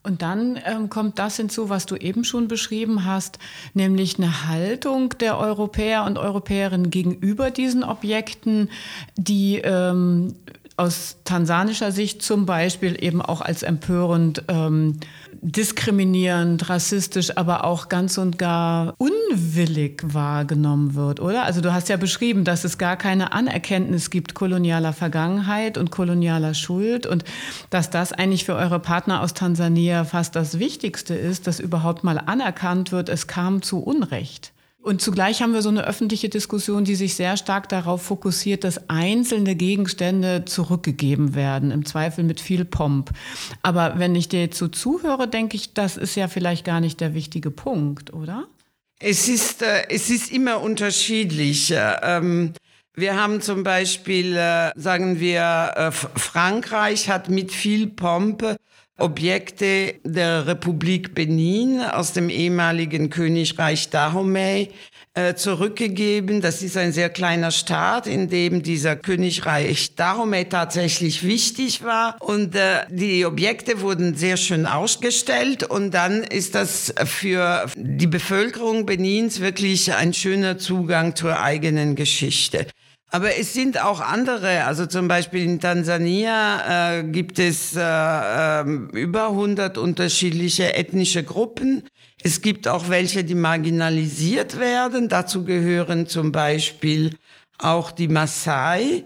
Und 0.03 0.23
dann 0.23 0.59
ähm, 0.65 0.89
kommt 0.89 1.19
das 1.19 1.37
hinzu, 1.37 1.69
was 1.69 1.85
du 1.85 1.95
eben 1.95 2.23
schon 2.23 2.47
beschrieben 2.47 3.05
hast, 3.05 3.37
nämlich 3.73 4.17
eine 4.17 4.47
Haltung 4.47 5.09
der 5.19 5.37
Europäer 5.37 6.05
und 6.05 6.17
Europäerinnen 6.17 6.89
gegenüber 6.89 7.51
diesen 7.51 7.83
Objekten, 7.83 8.69
die 9.15 9.57
ähm, 9.57 10.33
aus 10.77 11.17
tansanischer 11.23 11.91
Sicht 11.91 12.23
zum 12.23 12.47
Beispiel 12.47 12.97
eben 13.03 13.21
auch 13.21 13.41
als 13.41 13.61
empörend, 13.61 14.43
ähm, 14.47 14.99
diskriminierend, 15.41 16.69
rassistisch, 16.69 17.37
aber 17.37 17.63
auch 17.65 17.89
ganz 17.89 18.17
und 18.17 18.37
gar 18.37 18.93
unwillig 18.97 20.01
wahrgenommen 20.03 20.95
wird, 20.95 21.19
oder? 21.19 21.43
Also 21.43 21.61
du 21.61 21.73
hast 21.73 21.89
ja 21.89 21.97
beschrieben, 21.97 22.43
dass 22.43 22.63
es 22.63 22.77
gar 22.77 22.97
keine 22.97 23.31
Anerkenntnis 23.31 24.09
gibt 24.09 24.33
kolonialer 24.33 24.93
Vergangenheit 24.93 25.77
und 25.77 25.91
kolonialer 25.91 26.53
Schuld 26.53 27.05
und 27.05 27.23
dass 27.69 27.89
das 27.89 28.13
eigentlich 28.13 28.45
für 28.45 28.55
eure 28.55 28.79
Partner 28.79 29.21
aus 29.21 29.33
Tansania 29.33 30.03
fast 30.03 30.35
das 30.35 30.59
Wichtigste 30.59 31.15
ist, 31.15 31.47
dass 31.47 31.59
überhaupt 31.59 32.03
mal 32.03 32.17
anerkannt 32.17 32.91
wird, 32.91 33.09
es 33.09 33.27
kam 33.27 33.61
zu 33.61 33.79
Unrecht. 33.79 34.53
Und 34.81 34.99
zugleich 34.99 35.43
haben 35.43 35.53
wir 35.53 35.61
so 35.61 35.69
eine 35.69 35.85
öffentliche 35.85 36.27
Diskussion, 36.27 36.85
die 36.85 36.95
sich 36.95 37.15
sehr 37.15 37.37
stark 37.37 37.69
darauf 37.69 38.01
fokussiert, 38.01 38.63
dass 38.63 38.89
einzelne 38.89 39.55
Gegenstände 39.55 40.45
zurückgegeben 40.45 41.35
werden, 41.35 41.69
im 41.69 41.85
Zweifel 41.85 42.23
mit 42.23 42.41
viel 42.41 42.65
Pomp. 42.65 43.11
Aber 43.61 43.99
wenn 43.99 44.15
ich 44.15 44.27
dir 44.27 44.41
jetzt 44.41 44.57
so 44.57 44.67
zuhöre, 44.67 45.27
denke 45.27 45.55
ich, 45.55 45.75
das 45.75 45.97
ist 45.97 46.15
ja 46.15 46.27
vielleicht 46.27 46.65
gar 46.65 46.79
nicht 46.79 46.99
der 46.99 47.13
wichtige 47.13 47.51
Punkt, 47.51 48.11
oder? 48.11 48.47
Es 48.99 49.27
ist, 49.27 49.61
äh, 49.61 49.87
es 49.89 50.09
ist 50.09 50.31
immer 50.31 50.61
unterschiedlich. 50.61 51.73
Ähm, 51.75 52.53
wir 52.95 53.21
haben 53.21 53.41
zum 53.41 53.63
Beispiel, 53.63 54.35
äh, 54.35 54.71
sagen 54.75 55.19
wir, 55.19 55.73
äh, 55.75 55.91
Frankreich 55.91 57.07
hat 57.07 57.29
mit 57.29 57.51
viel 57.51 57.87
Pompe 57.87 58.57
Objekte 59.01 59.95
der 60.03 60.47
Republik 60.47 61.13
Benin 61.13 61.81
aus 61.81 62.13
dem 62.13 62.29
ehemaligen 62.29 63.09
Königreich 63.09 63.89
Dahomey 63.89 64.69
äh, 65.13 65.35
zurückgegeben. 65.35 66.39
Das 66.39 66.61
ist 66.61 66.77
ein 66.77 66.93
sehr 66.93 67.09
kleiner 67.09 67.51
Staat, 67.51 68.07
in 68.07 68.29
dem 68.29 68.63
dieser 68.63 68.95
Königreich 68.95 69.95
Dahomey 69.95 70.45
tatsächlich 70.45 71.23
wichtig 71.23 71.83
war. 71.83 72.15
Und 72.21 72.55
äh, 72.55 72.85
die 72.89 73.25
Objekte 73.25 73.81
wurden 73.81 74.15
sehr 74.15 74.37
schön 74.37 74.65
ausgestellt. 74.65 75.63
Und 75.63 75.91
dann 75.91 76.23
ist 76.23 76.55
das 76.55 76.93
für 77.05 77.65
die 77.75 78.07
Bevölkerung 78.07 78.85
Benins 78.85 79.41
wirklich 79.41 79.93
ein 79.93 80.13
schöner 80.13 80.57
Zugang 80.57 81.15
zur 81.15 81.41
eigenen 81.41 81.95
Geschichte. 81.95 82.67
Aber 83.13 83.37
es 83.37 83.53
sind 83.53 83.83
auch 83.83 83.99
andere, 83.99 84.63
also 84.63 84.85
zum 84.85 85.09
Beispiel 85.09 85.43
in 85.43 85.59
Tansania 85.59 86.99
äh, 86.99 87.03
gibt 87.03 87.39
es 87.39 87.75
äh, 87.75 87.81
äh, 87.81 88.63
über 88.93 89.27
100 89.27 89.77
unterschiedliche 89.77 90.75
ethnische 90.75 91.21
Gruppen. 91.21 91.83
Es 92.23 92.41
gibt 92.41 92.69
auch 92.69 92.87
welche, 92.87 93.25
die 93.25 93.35
marginalisiert 93.35 94.57
werden. 94.59 95.09
Dazu 95.09 95.43
gehören 95.43 96.07
zum 96.07 96.31
Beispiel 96.31 97.17
auch 97.57 97.91
die 97.91 98.07
Maasai. 98.07 99.03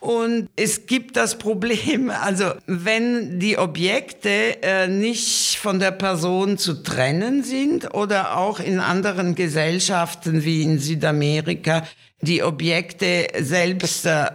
Und 0.00 0.48
es 0.56 0.86
gibt 0.86 1.16
das 1.16 1.38
Problem, 1.38 2.10
also 2.22 2.54
wenn 2.66 3.38
die 3.38 3.56
Objekte 3.56 4.62
äh, 4.62 4.88
nicht 4.88 5.58
von 5.58 5.78
der 5.78 5.92
Person 5.92 6.58
zu 6.58 6.82
trennen 6.82 7.44
sind 7.44 7.94
oder 7.94 8.36
auch 8.36 8.58
in 8.58 8.80
anderen 8.80 9.36
Gesellschaften 9.36 10.44
wie 10.44 10.62
in 10.62 10.80
Südamerika 10.80 11.84
die 12.24 12.42
Objekte 12.42 13.28
selbst 13.38 14.06
äh, 14.06 14.26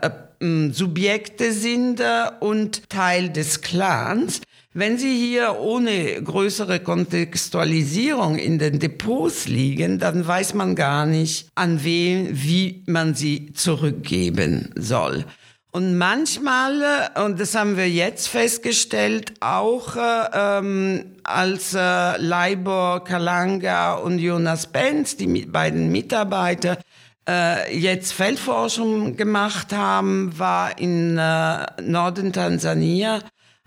Subjekte 0.72 1.52
sind 1.52 2.00
äh, 2.00 2.32
und 2.40 2.90
Teil 2.90 3.30
des 3.30 3.62
Clans. 3.62 4.42
Wenn 4.74 4.98
sie 4.98 5.18
hier 5.18 5.58
ohne 5.60 6.22
größere 6.22 6.80
Kontextualisierung 6.80 8.38
in 8.38 8.60
den 8.60 8.80
Depots 8.80 9.48
liegen, 9.48 10.00
dann 10.00 10.26
weiß 10.26 10.54
man 10.54 10.76
gar 10.76 11.06
nicht, 11.06 11.50
an 11.56 11.84
wen, 11.84 12.30
wie 12.32 12.84
man 12.86 13.16
sie 13.16 13.52
zurückgeben 13.54 14.72
soll. 14.76 15.26
Und 15.72 15.98
manchmal, 15.98 16.82
äh, 17.16 17.22
und 17.22 17.40
das 17.40 17.54
haben 17.54 17.78
wir 17.78 17.90
jetzt 17.90 18.28
festgestellt, 18.28 19.34
auch 19.40 19.96
äh, 19.96 20.30
ähm, 20.34 21.06
als 21.24 21.76
äh, 21.76 22.18
Leibor 22.18 23.04
Kalanga 23.04 23.94
und 23.94 24.18
Jonas 24.18 24.66
Benz, 24.66 25.16
die 25.16 25.28
mit, 25.28 25.52
beiden 25.52 25.92
Mitarbeiter, 25.92 26.80
äh, 27.28 27.78
jetzt 27.78 28.14
Feldforschung 28.14 29.16
gemacht 29.16 29.74
haben, 29.74 30.38
war 30.38 30.80
in 30.80 31.18
äh, 31.18 31.66
Norden 31.82 32.34
Tansania 32.34 33.20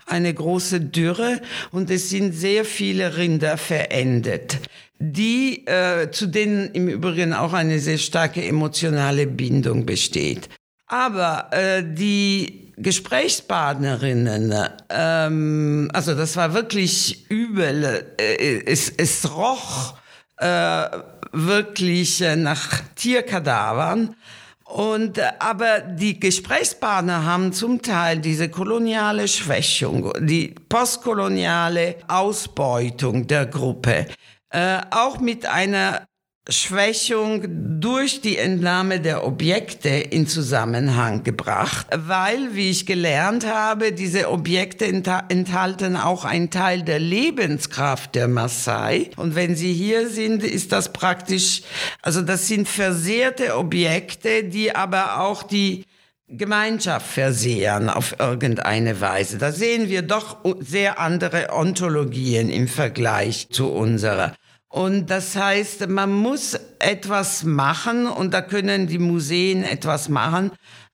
eine 0.05 0.33
große 0.33 0.81
Dürre 0.81 1.41
und 1.71 1.89
es 1.89 2.09
sind 2.09 2.33
sehr 2.33 2.65
viele 2.65 3.17
Rinder 3.17 3.57
verendet, 3.57 4.59
die 4.99 5.65
äh, 5.65 6.11
zu 6.11 6.27
denen 6.27 6.71
im 6.71 6.87
Übrigen 6.87 7.33
auch 7.33 7.53
eine 7.53 7.79
sehr 7.79 7.97
starke 7.97 8.43
emotionale 8.43 9.27
Bindung 9.27 9.85
besteht. 9.85 10.49
Aber 10.87 11.49
äh, 11.51 11.83
die 11.83 12.73
Gesprächspartnerinnen, 12.77 14.53
ähm, 14.89 15.89
also 15.93 16.15
das 16.15 16.35
war 16.35 16.53
wirklich 16.53 17.29
übel. 17.29 18.05
Äh, 18.17 18.63
es, 18.65 18.89
es 18.89 19.31
roch 19.35 19.95
äh, 20.43 20.89
wirklich 21.31 22.21
äh, 22.21 22.35
nach 22.35 22.81
Tierkadavern. 22.95 24.15
Und, 24.65 25.17
äh, 25.17 25.31
aber 25.39 25.79
die 25.79 26.19
Gesprächspartner 26.19 27.25
haben 27.25 27.53
zum 27.53 27.81
Teil 27.81 28.19
diese 28.19 28.49
koloniale 28.49 29.27
Schwächung, 29.27 30.11
die 30.19 30.55
postkoloniale 30.69 31.95
Ausbeutung 32.07 33.27
der 33.27 33.45
Gruppe, 33.45 34.07
äh, 34.49 34.79
auch 34.91 35.19
mit 35.19 35.45
einer 35.45 36.05
Schwächung 36.49 37.79
durch 37.79 38.19
die 38.19 38.37
Entnahme 38.37 38.99
der 38.99 39.25
Objekte 39.25 39.87
in 39.87 40.27
Zusammenhang 40.27 41.23
gebracht, 41.23 41.87
weil, 41.95 42.53
wie 42.53 42.69
ich 42.69 42.85
gelernt 42.85 43.45
habe, 43.47 43.93
diese 43.93 44.29
Objekte 44.29 44.85
enthalten 44.85 45.95
auch 45.95 46.25
einen 46.25 46.49
Teil 46.49 46.83
der 46.83 46.99
Lebenskraft 46.99 48.13
der 48.15 48.27
Maasai. 48.27 49.11
Und 49.15 49.35
wenn 49.35 49.55
sie 49.55 49.71
hier 49.71 50.09
sind, 50.09 50.43
ist 50.43 50.73
das 50.73 50.91
praktisch, 50.91 51.61
also 52.01 52.21
das 52.21 52.49
sind 52.49 52.67
versehrte 52.67 53.55
Objekte, 53.55 54.43
die 54.43 54.75
aber 54.75 55.21
auch 55.21 55.43
die 55.43 55.85
Gemeinschaft 56.27 57.07
versehen 57.07 57.89
auf 57.89 58.19
irgendeine 58.19 58.99
Weise. 58.99 59.37
Da 59.37 59.53
sehen 59.53 59.87
wir 59.87 60.01
doch 60.01 60.37
sehr 60.59 60.99
andere 60.99 61.53
Ontologien 61.53 62.49
im 62.49 62.67
Vergleich 62.67 63.47
zu 63.49 63.71
unserer. 63.71 64.35
Und 64.73 65.11
das 65.11 65.35
heißt, 65.35 65.87
man 65.87 66.11
muss 66.11 66.57
etwas 66.79 67.43
machen 67.43 68.07
und 68.07 68.33
da 68.33 68.41
können 68.41 68.87
die 68.87 68.97
Museen 68.97 69.63
etwas 69.63 70.09
machen, 70.09 70.49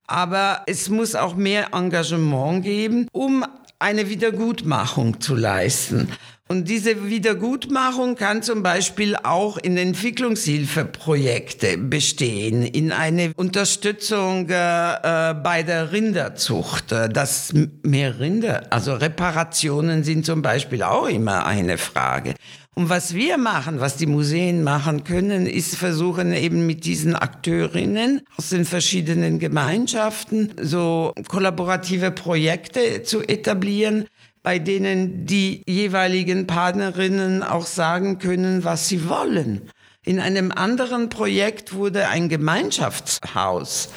aber 0.06 0.64
es 0.68 0.90
muss 0.90 1.16
auch 1.16 1.36
mehr 1.36 1.74
Engagement 1.74 2.62
geben, 2.66 3.08
um 3.14 3.46
eine 3.80 4.10
Wiedergutmachung 4.10 5.22
zu 5.22 5.34
leisten. 5.34 6.12
Und 6.52 6.68
diese 6.68 7.08
Wiedergutmachung 7.08 8.16
kann 8.16 8.42
zum 8.42 8.64
Beispiel 8.64 9.16
auch 9.16 9.58
in 9.58 9.78
Entwicklungshilfeprojekte 9.78 11.78
bestehen, 11.78 12.64
in 12.64 12.92
eine 12.92 13.34
Unterstützung 13.36 14.50
äh, 14.50 15.36
bei 15.44 15.64
der 15.64 15.92
Rinderzucht, 15.92 16.92
äh, 16.92 17.08
dass 17.08 17.54
mehr 17.84 18.20
Rinder, 18.20 18.64
also 18.72 18.96
Reparationen 18.96 20.04
sind 20.04 20.26
zum 20.26 20.42
Beispiel 20.42 20.82
auch 20.82 21.08
immer 21.08 21.46
eine 21.46 21.78
Frage. 21.78 22.34
Und 22.74 22.90
was 22.90 23.14
wir 23.14 23.38
machen, 23.38 23.80
was 23.80 23.98
die 23.98 24.08
Museen 24.08 24.64
machen 24.64 25.04
können, 25.04 25.46
ist 25.46 25.76
versuchen 25.76 26.34
eben 26.34 26.66
mit 26.66 26.84
diesen 26.84 27.16
Akteurinnen 27.16 28.22
aus 28.38 28.50
den 28.50 28.66
verschiedenen 28.66 29.38
Gemeinschaften 29.38 30.54
so 30.60 31.14
kollaborative 31.28 32.10
Projekte 32.10 33.04
zu 33.04 33.22
etablieren, 33.22 34.06
bei 34.50 34.58
denen 34.58 35.28
die 35.28 35.62
jeweiligen 35.68 36.48
Partnerinnen 36.48 37.44
auch 37.44 37.68
sagen 37.68 38.18
können, 38.18 38.64
was 38.64 38.90
sie 38.90 39.08
wollen. 39.08 39.70
In 40.04 40.20
einem 40.20 40.52
anderen 40.52 41.10
Projekt 41.10 41.74
wurde 41.74 42.08
ein 42.08 42.30
Gemeinschaftshaus 42.30 43.90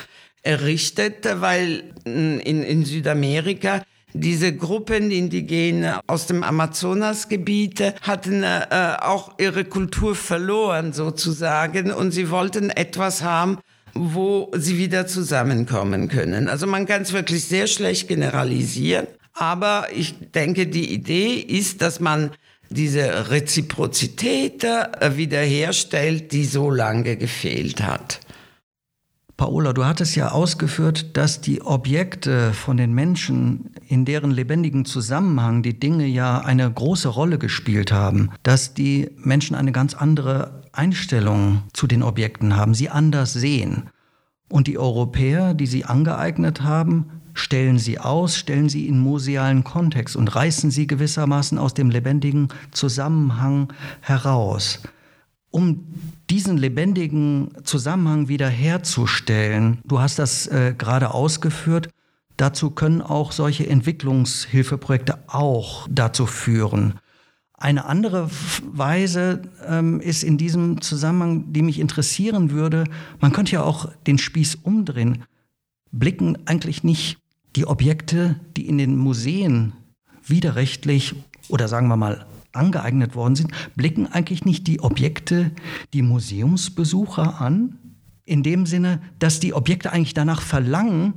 errichtet, 0.43 1.27
weil 1.41 1.95
in, 2.05 2.41
in 2.41 2.85
Südamerika 2.85 3.81
diese 4.13 4.55
Gruppen, 4.55 5.09
die 5.09 5.21
Indigene 5.21 6.01
aus 6.07 6.27
dem 6.27 6.43
Amazonasgebiet, 6.43 7.95
hatten 8.03 8.43
äh, 8.43 8.97
auch 9.01 9.39
ihre 9.39 9.65
Kultur 9.65 10.15
verloren 10.15 10.93
sozusagen 10.93 11.91
und 11.93 12.11
sie 12.11 12.29
wollten 12.29 12.69
etwas 12.69 13.23
haben, 13.23 13.57
wo 13.95 14.51
sie 14.55 14.77
wieder 14.77 15.07
zusammenkommen 15.07 16.09
können. 16.09 16.49
Also 16.49 16.67
man 16.67 16.85
kann 16.85 17.01
es 17.01 17.15
wirklich 17.15 17.43
sehr 17.47 17.67
schlecht 17.67 18.07
generalisieren, 18.09 19.07
aber 19.35 19.87
ich 19.95 20.15
denke, 20.33 20.67
die 20.67 20.93
Idee 20.93 21.35
ist, 21.35 21.83
dass 21.83 22.01
man 22.01 22.31
diese 22.71 23.31
Reziprozität 23.31 24.65
äh, 24.65 25.17
wiederherstellt, 25.17 26.33
die 26.33 26.45
so 26.45 26.71
lange 26.71 27.17
gefehlt 27.17 27.83
hat. 27.83 28.21
Paola, 29.37 29.73
du 29.73 29.85
hattest 29.85 30.15
ja 30.15 30.31
ausgeführt, 30.31 31.17
dass 31.17 31.41
die 31.41 31.63
Objekte 31.63 32.53
von 32.53 32.77
den 32.77 32.93
Menschen, 32.93 33.73
in 33.89 34.05
deren 34.05 34.31
lebendigen 34.31 34.85
Zusammenhang 34.85 35.63
die 35.63 35.79
Dinge 35.79 36.07
ja 36.07 36.39
eine 36.39 36.71
große 36.71 37.09
Rolle 37.09 37.39
gespielt 37.39 37.91
haben, 37.91 38.31
dass 38.43 38.75
die 38.75 39.11
Menschen 39.17 39.57
eine 39.57 39.73
ganz 39.73 39.95
andere 39.95 40.63
Einstellung 40.73 41.63
zu 41.73 41.87
den 41.87 42.03
Objekten 42.03 42.57
haben, 42.57 42.75
sie 42.75 42.89
anders 42.89 43.33
sehen. 43.33 43.91
Und 44.49 44.67
die 44.67 44.79
Europäer, 44.79 45.55
die 45.55 45.67
sie 45.67 45.87
angeeignet 45.87 46.63
haben, 46.63 47.22
stellen 47.35 47.79
sie 47.79 47.99
aus, 47.99 48.37
stellen 48.37 48.69
sie 48.69 48.87
in 48.89 48.99
musealen 48.99 49.65
Kontext 49.65 50.17
und 50.17 50.35
reißen 50.35 50.71
sie 50.71 50.87
gewissermaßen 50.87 51.59
aus 51.59 51.75
dem 51.75 51.91
lebendigen 51.91 52.49
Zusammenhang 52.71 53.73
heraus. 54.01 54.81
Um 55.51 55.87
diesen 56.31 56.57
lebendigen 56.57 57.51
Zusammenhang 57.65 58.29
wiederherzustellen, 58.29 59.79
du 59.85 60.01
hast 60.01 60.19
das 60.19 60.47
äh, 60.47 60.75
gerade 60.77 61.13
ausgeführt, 61.13 61.91
dazu 62.37 62.71
können 62.71 63.03
auch 63.03 63.33
solche 63.33 63.69
Entwicklungshilfeprojekte 63.69 65.19
auch 65.29 65.87
dazu 65.91 66.27
führen. 66.27 66.95
Eine 67.63 67.85
andere 67.85 68.29
Weise 68.73 69.43
ähm, 69.69 70.01
ist 70.01 70.25
in 70.25 70.37
diesem 70.37 70.81
Zusammenhang, 70.81 71.53
die 71.53 71.63
mich 71.63 71.79
interessieren 71.79 72.51
würde, 72.51 72.85
man 73.21 73.33
könnte 73.33 73.53
ja 73.53 73.63
auch 73.63 73.89
den 74.07 74.19
Spieß 74.19 74.57
umdrehen. 74.65 75.25
Blicken 75.93 76.39
eigentlich 76.47 76.83
nicht 76.83 77.22
die 77.57 77.67
Objekte, 77.67 78.41
die 78.57 78.69
in 78.69 78.79
den 78.79 78.97
Museen 78.97 79.73
widerrechtlich 80.25 81.15
oder 81.49 81.69
sagen 81.69 81.89
wir 81.89 81.97
mal 81.97 82.27
angeeignet 82.53 83.15
worden 83.15 83.35
sind, 83.35 83.53
blicken 83.77 84.07
eigentlich 84.07 84.45
nicht 84.45 84.67
die 84.67 84.81
Objekte 84.81 85.53
die 85.93 86.03
Museumsbesucher 86.03 87.41
an? 87.41 87.79
In 88.25 88.43
dem 88.43 88.67
Sinne, 88.67 89.01
dass 89.19 89.41
die 89.41 89.53
Objekte 89.53 89.93
eigentlich 89.93 90.15
danach 90.15 90.43
verlangen, 90.43 91.15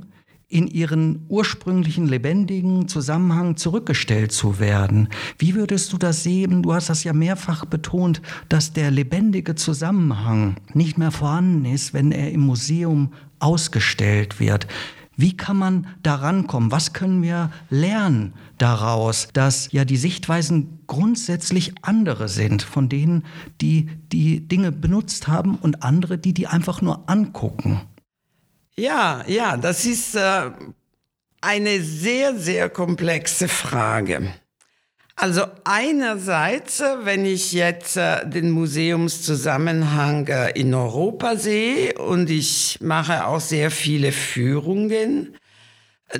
in 0.48 0.68
ihren 0.68 1.24
ursprünglichen 1.28 2.06
lebendigen 2.06 2.86
Zusammenhang 2.86 3.56
zurückgestellt 3.56 4.30
zu 4.30 4.60
werden. 4.60 5.08
Wie 5.38 5.56
würdest 5.56 5.92
du 5.92 5.98
das 5.98 6.22
sehen? 6.22 6.62
Du 6.62 6.72
hast 6.72 6.88
das 6.88 7.02
ja 7.02 7.12
mehrfach 7.12 7.64
betont, 7.64 8.22
dass 8.48 8.72
der 8.72 8.92
lebendige 8.92 9.56
Zusammenhang 9.56 10.56
nicht 10.72 10.98
mehr 10.98 11.10
vorhanden 11.10 11.64
ist, 11.64 11.94
wenn 11.94 12.12
er 12.12 12.30
im 12.30 12.42
Museum 12.42 13.12
ausgestellt 13.40 14.38
wird. 14.38 14.68
Wie 15.16 15.36
kann 15.36 15.56
man 15.56 15.86
daran 16.02 16.46
kommen? 16.46 16.70
Was 16.70 16.92
können 16.92 17.22
wir 17.22 17.50
lernen 17.70 18.34
daraus, 18.58 19.28
dass 19.32 19.72
ja 19.72 19.84
die 19.84 19.96
Sichtweisen 19.96 20.80
grundsätzlich 20.86 21.72
andere 21.82 22.28
sind 22.28 22.62
von 22.62 22.88
denen, 22.88 23.24
die 23.60 23.88
die 24.12 24.46
Dinge 24.46 24.72
benutzt 24.72 25.26
haben 25.26 25.56
und 25.56 25.82
andere, 25.82 26.18
die 26.18 26.34
die 26.34 26.46
einfach 26.46 26.82
nur 26.82 27.08
angucken? 27.08 27.80
Ja, 28.76 29.24
ja, 29.26 29.56
das 29.56 29.86
ist 29.86 30.16
äh, 30.16 30.50
eine 31.40 31.82
sehr, 31.82 32.38
sehr 32.38 32.68
komplexe 32.68 33.48
Frage. 33.48 34.34
Also 35.18 35.44
einerseits, 35.64 36.82
wenn 37.04 37.24
ich 37.24 37.52
jetzt 37.52 37.96
äh, 37.96 38.28
den 38.28 38.50
Museumszusammenhang 38.50 40.26
äh, 40.26 40.50
in 40.50 40.74
Europa 40.74 41.36
sehe 41.36 41.94
und 41.94 42.28
ich 42.28 42.76
mache 42.82 43.26
auch 43.26 43.40
sehr 43.40 43.70
viele 43.70 44.12
Führungen, 44.12 45.34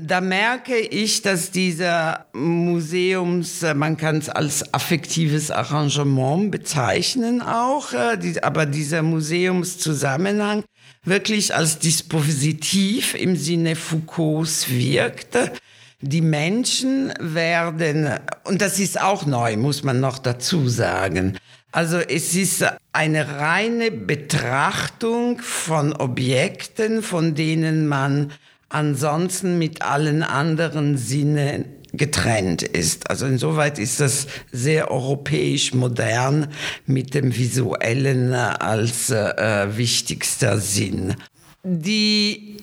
da 0.00 0.22
merke 0.22 0.78
ich, 0.78 1.20
dass 1.20 1.50
dieser 1.50 2.24
Museums, 2.32 3.62
äh, 3.62 3.74
man 3.74 3.98
kann 3.98 4.16
es 4.16 4.30
als 4.30 4.72
affektives 4.72 5.50
Arrangement 5.50 6.50
bezeichnen 6.50 7.42
auch, 7.42 7.92
aber 8.40 8.64
dieser 8.64 9.02
Museumszusammenhang 9.02 10.64
wirklich 11.04 11.54
als 11.54 11.78
Dispositiv 11.78 13.14
im 13.14 13.36
Sinne 13.36 13.76
Foucaults 13.76 14.70
wirkte 14.70 15.52
die 16.00 16.20
Menschen 16.20 17.12
werden, 17.18 18.10
und 18.44 18.60
das 18.60 18.78
ist 18.78 19.00
auch 19.00 19.26
neu, 19.26 19.56
muss 19.56 19.82
man 19.82 20.00
noch 20.00 20.18
dazu 20.18 20.68
sagen, 20.68 21.38
also 21.72 21.98
es 21.98 22.34
ist 22.34 22.64
eine 22.92 23.38
reine 23.38 23.90
Betrachtung 23.90 25.40
von 25.40 25.92
Objekten, 25.92 27.02
von 27.02 27.34
denen 27.34 27.86
man 27.86 28.32
ansonsten 28.68 29.58
mit 29.58 29.82
allen 29.82 30.22
anderen 30.22 30.96
Sinnen 30.96 31.66
getrennt 31.92 32.62
ist. 32.62 33.10
Also 33.10 33.26
insoweit 33.26 33.78
ist 33.78 34.00
das 34.00 34.26
sehr 34.52 34.90
europäisch 34.90 35.74
modern 35.74 36.48
mit 36.86 37.14
dem 37.14 37.36
visuellen 37.36 38.32
als 38.34 39.10
äh, 39.10 39.76
wichtigster 39.76 40.58
Sinn. 40.58 41.16
Die 41.62 42.58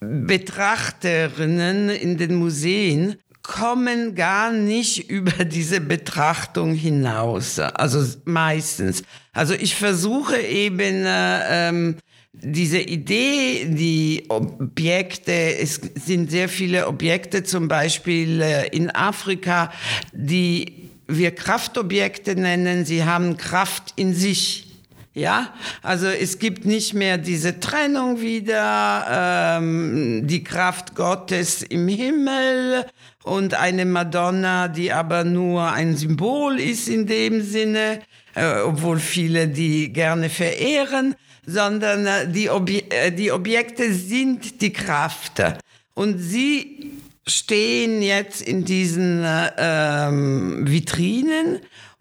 Betrachterinnen 0.00 1.90
in 1.90 2.16
den 2.16 2.34
Museen 2.34 3.16
kommen 3.42 4.14
gar 4.14 4.52
nicht 4.52 5.10
über 5.10 5.44
diese 5.44 5.80
Betrachtung 5.80 6.74
hinaus. 6.74 7.58
Also 7.58 8.04
meistens. 8.24 9.02
Also 9.32 9.54
ich 9.54 9.74
versuche 9.74 10.38
eben 10.40 11.04
äh, 11.04 11.68
ähm, 11.68 11.96
diese 12.32 12.78
Idee, 12.78 13.66
die 13.66 14.24
Objekte, 14.28 15.32
es 15.32 15.80
sind 15.94 16.30
sehr 16.30 16.48
viele 16.48 16.86
Objekte, 16.86 17.42
zum 17.42 17.68
Beispiel 17.68 18.40
äh, 18.40 18.68
in 18.68 18.90
Afrika, 18.90 19.72
die 20.12 20.90
wir 21.06 21.34
Kraftobjekte 21.34 22.36
nennen. 22.36 22.84
Sie 22.84 23.04
haben 23.04 23.36
Kraft 23.36 23.92
in 23.96 24.14
sich. 24.14 24.69
Ja, 25.12 25.52
also 25.82 26.06
es 26.06 26.38
gibt 26.38 26.64
nicht 26.64 26.94
mehr 26.94 27.18
diese 27.18 27.58
Trennung 27.58 28.20
wieder, 28.20 29.58
ähm, 29.58 30.24
die 30.28 30.44
Kraft 30.44 30.94
Gottes 30.94 31.62
im 31.62 31.88
Himmel 31.88 32.86
und 33.24 33.54
eine 33.54 33.86
Madonna, 33.86 34.68
die 34.68 34.92
aber 34.92 35.24
nur 35.24 35.72
ein 35.72 35.96
Symbol 35.96 36.60
ist 36.60 36.88
in 36.88 37.06
dem 37.06 37.42
Sinne, 37.42 38.02
äh, 38.36 38.60
obwohl 38.60 39.00
viele 39.00 39.48
die 39.48 39.92
gerne 39.92 40.30
verehren, 40.30 41.16
sondern 41.44 42.06
äh, 42.06 42.28
die, 42.28 42.48
Obje 42.48 42.84
äh, 42.90 43.10
die 43.10 43.32
Objekte 43.32 43.92
sind 43.92 44.60
die 44.62 44.72
Kraft. 44.72 45.42
Und 45.94 46.18
sie 46.18 46.92
stehen 47.26 48.00
jetzt 48.00 48.42
in 48.42 48.64
diesen 48.64 49.24
äh, 49.24 49.50
ähm, 49.58 50.68
Vitrinen 50.68 51.58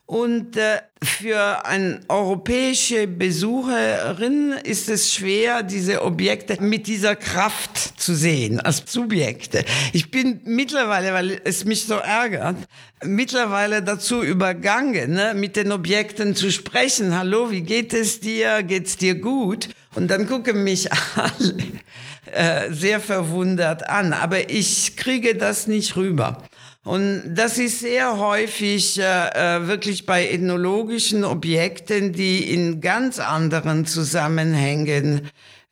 und 0.09 0.57
äh, 0.57 0.79
für 1.03 1.67
eine 1.67 1.99
europäische 2.07 3.05
Besucherin 3.05 4.53
ist 4.63 4.89
es 4.89 5.13
schwer, 5.13 5.61
diese 5.61 6.01
Objekte 6.01 6.59
mit 6.59 6.87
dieser 6.87 7.15
Kraft 7.15 7.77
zu 8.01 8.15
sehen, 8.15 8.59
als 8.59 8.81
Subjekte. 8.87 9.63
Ich 9.93 10.09
bin 10.09 10.41
mittlerweile, 10.45 11.13
weil 11.13 11.39
es 11.43 11.63
mich 11.63 11.85
so 11.85 11.93
ärgert, 11.93 12.55
mittlerweile 13.03 13.83
dazu 13.83 14.23
übergangen, 14.23 15.13
ne, 15.13 15.35
mit 15.35 15.55
den 15.55 15.71
Objekten 15.71 16.35
zu 16.35 16.51
sprechen. 16.51 17.15
Hallo, 17.15 17.51
wie 17.51 17.61
geht 17.61 17.93
es 17.93 18.19
dir? 18.19 18.63
Geht's 18.63 18.97
dir 18.97 19.13
gut? 19.13 19.69
Und 19.93 20.07
dann 20.07 20.27
gucken 20.27 20.63
mich 20.63 20.89
alle 21.15 21.55
äh, 22.31 22.73
sehr 22.73 22.99
verwundert 22.99 23.87
an. 23.87 24.13
Aber 24.13 24.49
ich 24.49 24.97
kriege 24.97 25.35
das 25.35 25.67
nicht 25.67 25.95
rüber. 25.95 26.41
Und 26.85 27.35
das 27.35 27.57
ist 27.57 27.79
sehr 27.79 28.17
häufig 28.17 28.99
äh, 28.99 29.03
äh, 29.03 29.67
wirklich 29.67 30.05
bei 30.05 30.27
ethnologischen 30.27 31.23
Objekten, 31.23 32.13
die 32.13 32.53
in 32.53 32.79
ganz 32.79 33.19
anderen 33.19 33.85
Zusammenhängen 33.85 35.29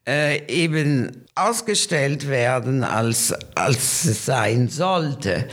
äh, 0.08 0.46
eben 0.48 1.26
ausgestellt 1.36 2.28
werden, 2.28 2.84
als, 2.84 3.34
als 3.56 4.06
es 4.06 4.26
sein 4.26 4.68
sollte. 4.68 5.48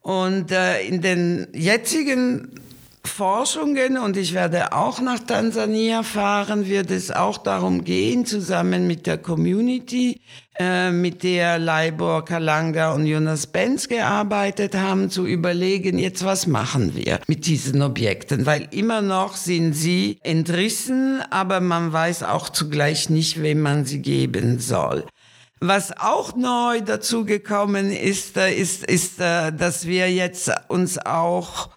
Und 0.00 0.52
äh, 0.52 0.82
in 0.82 1.00
den 1.00 1.48
jetzigen 1.52 2.60
Forschungen 3.04 3.98
und 3.98 4.16
ich 4.16 4.34
werde 4.34 4.72
auch 4.72 5.00
nach 5.00 5.20
Tansania 5.20 6.02
fahren, 6.02 6.66
wird 6.66 6.90
es 6.90 7.10
auch 7.10 7.38
darum 7.38 7.84
gehen, 7.84 8.26
zusammen 8.26 8.86
mit 8.86 9.06
der 9.06 9.18
Community, 9.18 10.20
äh, 10.58 10.90
mit 10.90 11.22
der 11.22 11.58
Leibor 11.58 12.24
Kalanga 12.24 12.92
und 12.92 13.06
Jonas 13.06 13.46
Benz 13.46 13.88
gearbeitet 13.88 14.74
haben, 14.74 15.10
zu 15.10 15.26
überlegen, 15.26 15.98
jetzt 15.98 16.24
was 16.24 16.46
machen 16.46 16.94
wir 16.94 17.20
mit 17.26 17.46
diesen 17.46 17.80
Objekten, 17.82 18.44
weil 18.44 18.68
immer 18.70 19.00
noch 19.00 19.36
sind 19.36 19.72
sie 19.72 20.18
entrissen, 20.22 21.22
aber 21.30 21.60
man 21.60 21.92
weiß 21.92 22.22
auch 22.22 22.50
zugleich 22.50 23.08
nicht, 23.08 23.42
wem 23.42 23.60
man 23.60 23.86
sie 23.86 24.02
geben 24.02 24.58
soll. 24.58 25.06
Was 25.60 25.92
auch 25.98 26.34
neu 26.36 26.80
dazugekommen 26.80 27.92
ist, 27.92 28.36
äh, 28.36 28.52
ist, 28.54 28.84
ist, 28.84 29.20
äh, 29.20 29.52
dass 29.52 29.86
wir 29.86 30.10
jetzt 30.10 30.50
uns 30.68 30.98
auch 30.98 31.68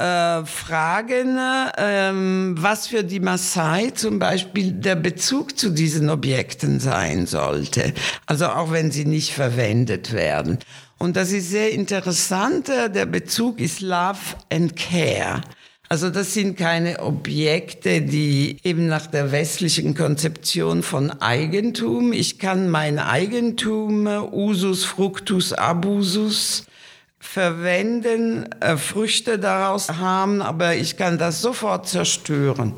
äh, 0.00 0.46
fragen, 0.46 1.38
ähm, 1.76 2.54
was 2.58 2.86
für 2.86 3.04
die 3.04 3.20
Maasai 3.20 3.90
zum 3.90 4.18
Beispiel 4.18 4.72
der 4.72 4.94
Bezug 4.94 5.58
zu 5.58 5.70
diesen 5.70 6.08
Objekten 6.08 6.80
sein 6.80 7.26
sollte. 7.26 7.92
Also 8.26 8.46
auch 8.46 8.72
wenn 8.72 8.90
sie 8.90 9.04
nicht 9.04 9.34
verwendet 9.34 10.12
werden. 10.12 10.58
Und 10.98 11.16
das 11.16 11.32
ist 11.32 11.50
sehr 11.50 11.72
interessant. 11.72 12.68
Der 12.68 13.06
Bezug 13.06 13.60
ist 13.60 13.80
Love 13.80 14.18
and 14.50 14.74
Care. 14.76 15.42
Also 15.88 16.08
das 16.08 16.34
sind 16.34 16.56
keine 16.56 17.00
Objekte, 17.00 18.00
die 18.00 18.58
eben 18.62 18.86
nach 18.86 19.08
der 19.08 19.32
westlichen 19.32 19.96
Konzeption 19.96 20.84
von 20.84 21.10
Eigentum, 21.20 22.12
ich 22.12 22.38
kann 22.38 22.70
mein 22.70 23.00
Eigentum, 23.00 24.06
Usus, 24.06 24.84
Fructus, 24.84 25.52
Abusus, 25.52 26.64
verwenden, 27.20 28.50
äh, 28.60 28.76
Früchte 28.76 29.38
daraus 29.38 29.88
haben, 29.88 30.42
aber 30.42 30.74
ich 30.74 30.96
kann 30.96 31.18
das 31.18 31.40
sofort 31.40 31.86
zerstören. 31.86 32.74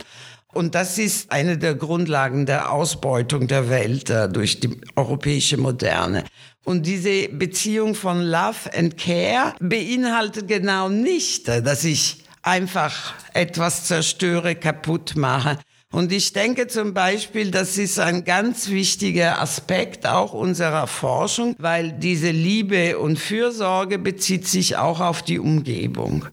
Und 0.52 0.74
das 0.74 0.98
ist 0.98 1.32
eine 1.32 1.56
der 1.56 1.74
Grundlagen 1.74 2.44
der 2.44 2.72
Ausbeutung 2.72 3.46
der 3.46 3.70
Welt 3.70 4.10
äh, 4.10 4.28
durch 4.28 4.60
die 4.60 4.80
europäische 4.96 5.56
Moderne. 5.56 6.24
Und 6.64 6.86
diese 6.86 7.28
Beziehung 7.28 7.94
von 7.94 8.20
Love 8.22 8.70
and 8.76 8.98
Care 8.98 9.54
beinhaltet 9.60 10.48
genau 10.48 10.88
nicht, 10.88 11.48
äh, 11.48 11.62
dass 11.62 11.84
ich 11.84 12.24
einfach 12.42 13.14
etwas 13.32 13.86
zerstöre, 13.86 14.56
kaputt 14.56 15.14
mache. 15.16 15.58
Und 15.92 16.10
ich 16.10 16.32
denke 16.32 16.68
zum 16.68 16.94
Beispiel, 16.94 17.50
das 17.50 17.76
ist 17.76 18.00
ein 18.00 18.24
ganz 18.24 18.70
wichtiger 18.70 19.42
Aspekt 19.42 20.06
auch 20.06 20.32
unserer 20.32 20.86
Forschung, 20.86 21.54
weil 21.58 21.92
diese 21.92 22.30
Liebe 22.30 22.98
und 22.98 23.18
Fürsorge 23.18 23.98
bezieht 23.98 24.48
sich 24.48 24.78
auch 24.78 25.00
auf 25.00 25.20
die 25.20 25.38
Umgebung. 25.38 26.24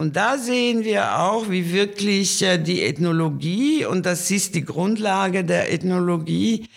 Und 0.00 0.14
da 0.14 0.38
sehen 0.38 0.84
wir 0.84 1.18
auch, 1.18 1.50
wie 1.50 1.72
wirklich 1.72 2.40
äh, 2.42 2.56
die 2.56 2.82
Ethnologie, 2.82 3.84
und 3.84 4.06
das 4.06 4.30
ist 4.30 4.54
die 4.54 4.64
Grundlage 4.64 5.42
der 5.42 5.72
Ethnologie, 5.72 6.68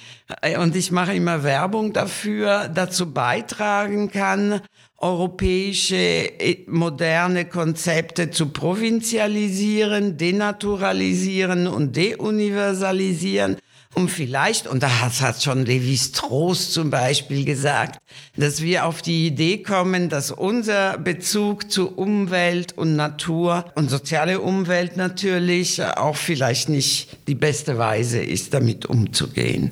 äh, 0.41 0.57
und 0.57 0.75
ich 0.75 0.91
mache 0.91 1.13
immer 1.13 1.43
Werbung 1.43 1.93
dafür, 1.93 2.67
dazu 2.67 3.13
beitragen 3.13 4.09
kann, 4.09 4.61
europäische 4.97 5.95
äh, 5.95 6.65
moderne 6.67 7.45
Konzepte 7.45 8.31
zu 8.31 8.49
provinzialisieren, 8.49 10.17
denaturalisieren 10.17 11.67
und 11.67 11.95
deuniversalisieren 11.95 13.57
und 13.93 14.09
vielleicht, 14.09 14.67
und 14.67 14.83
da 14.83 14.89
hat, 15.01 15.43
schon 15.43 15.65
Levi 15.65 15.97
Strauss 15.97 16.71
zum 16.71 16.89
Beispiel 16.89 17.43
gesagt, 17.43 17.99
dass 18.37 18.61
wir 18.61 18.85
auf 18.85 19.01
die 19.01 19.27
Idee 19.27 19.61
kommen, 19.63 20.07
dass 20.07 20.31
unser 20.31 20.97
Bezug 20.97 21.69
zu 21.71 21.89
Umwelt 21.89 22.77
und 22.77 22.95
Natur 22.95 23.65
und 23.75 23.89
soziale 23.89 24.39
Umwelt 24.39 24.95
natürlich 24.95 25.83
auch 25.83 26.15
vielleicht 26.15 26.69
nicht 26.69 27.17
die 27.27 27.35
beste 27.35 27.77
Weise 27.77 28.21
ist, 28.21 28.53
damit 28.53 28.85
umzugehen. 28.85 29.71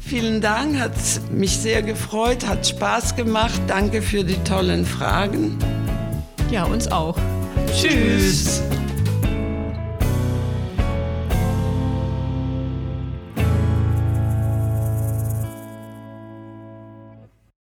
Vielen 0.00 0.40
Dank, 0.40 0.78
hat 0.78 0.94
mich 1.30 1.58
sehr 1.58 1.82
gefreut, 1.82 2.46
hat 2.46 2.66
Spaß 2.66 3.16
gemacht. 3.16 3.60
Danke 3.66 4.00
für 4.00 4.24
die 4.24 4.42
tollen 4.44 4.86
Fragen. 4.86 5.58
Ja, 6.50 6.64
uns 6.64 6.90
auch. 6.90 7.18
Tschüss. 7.66 8.62
Tschüss. 8.62 8.85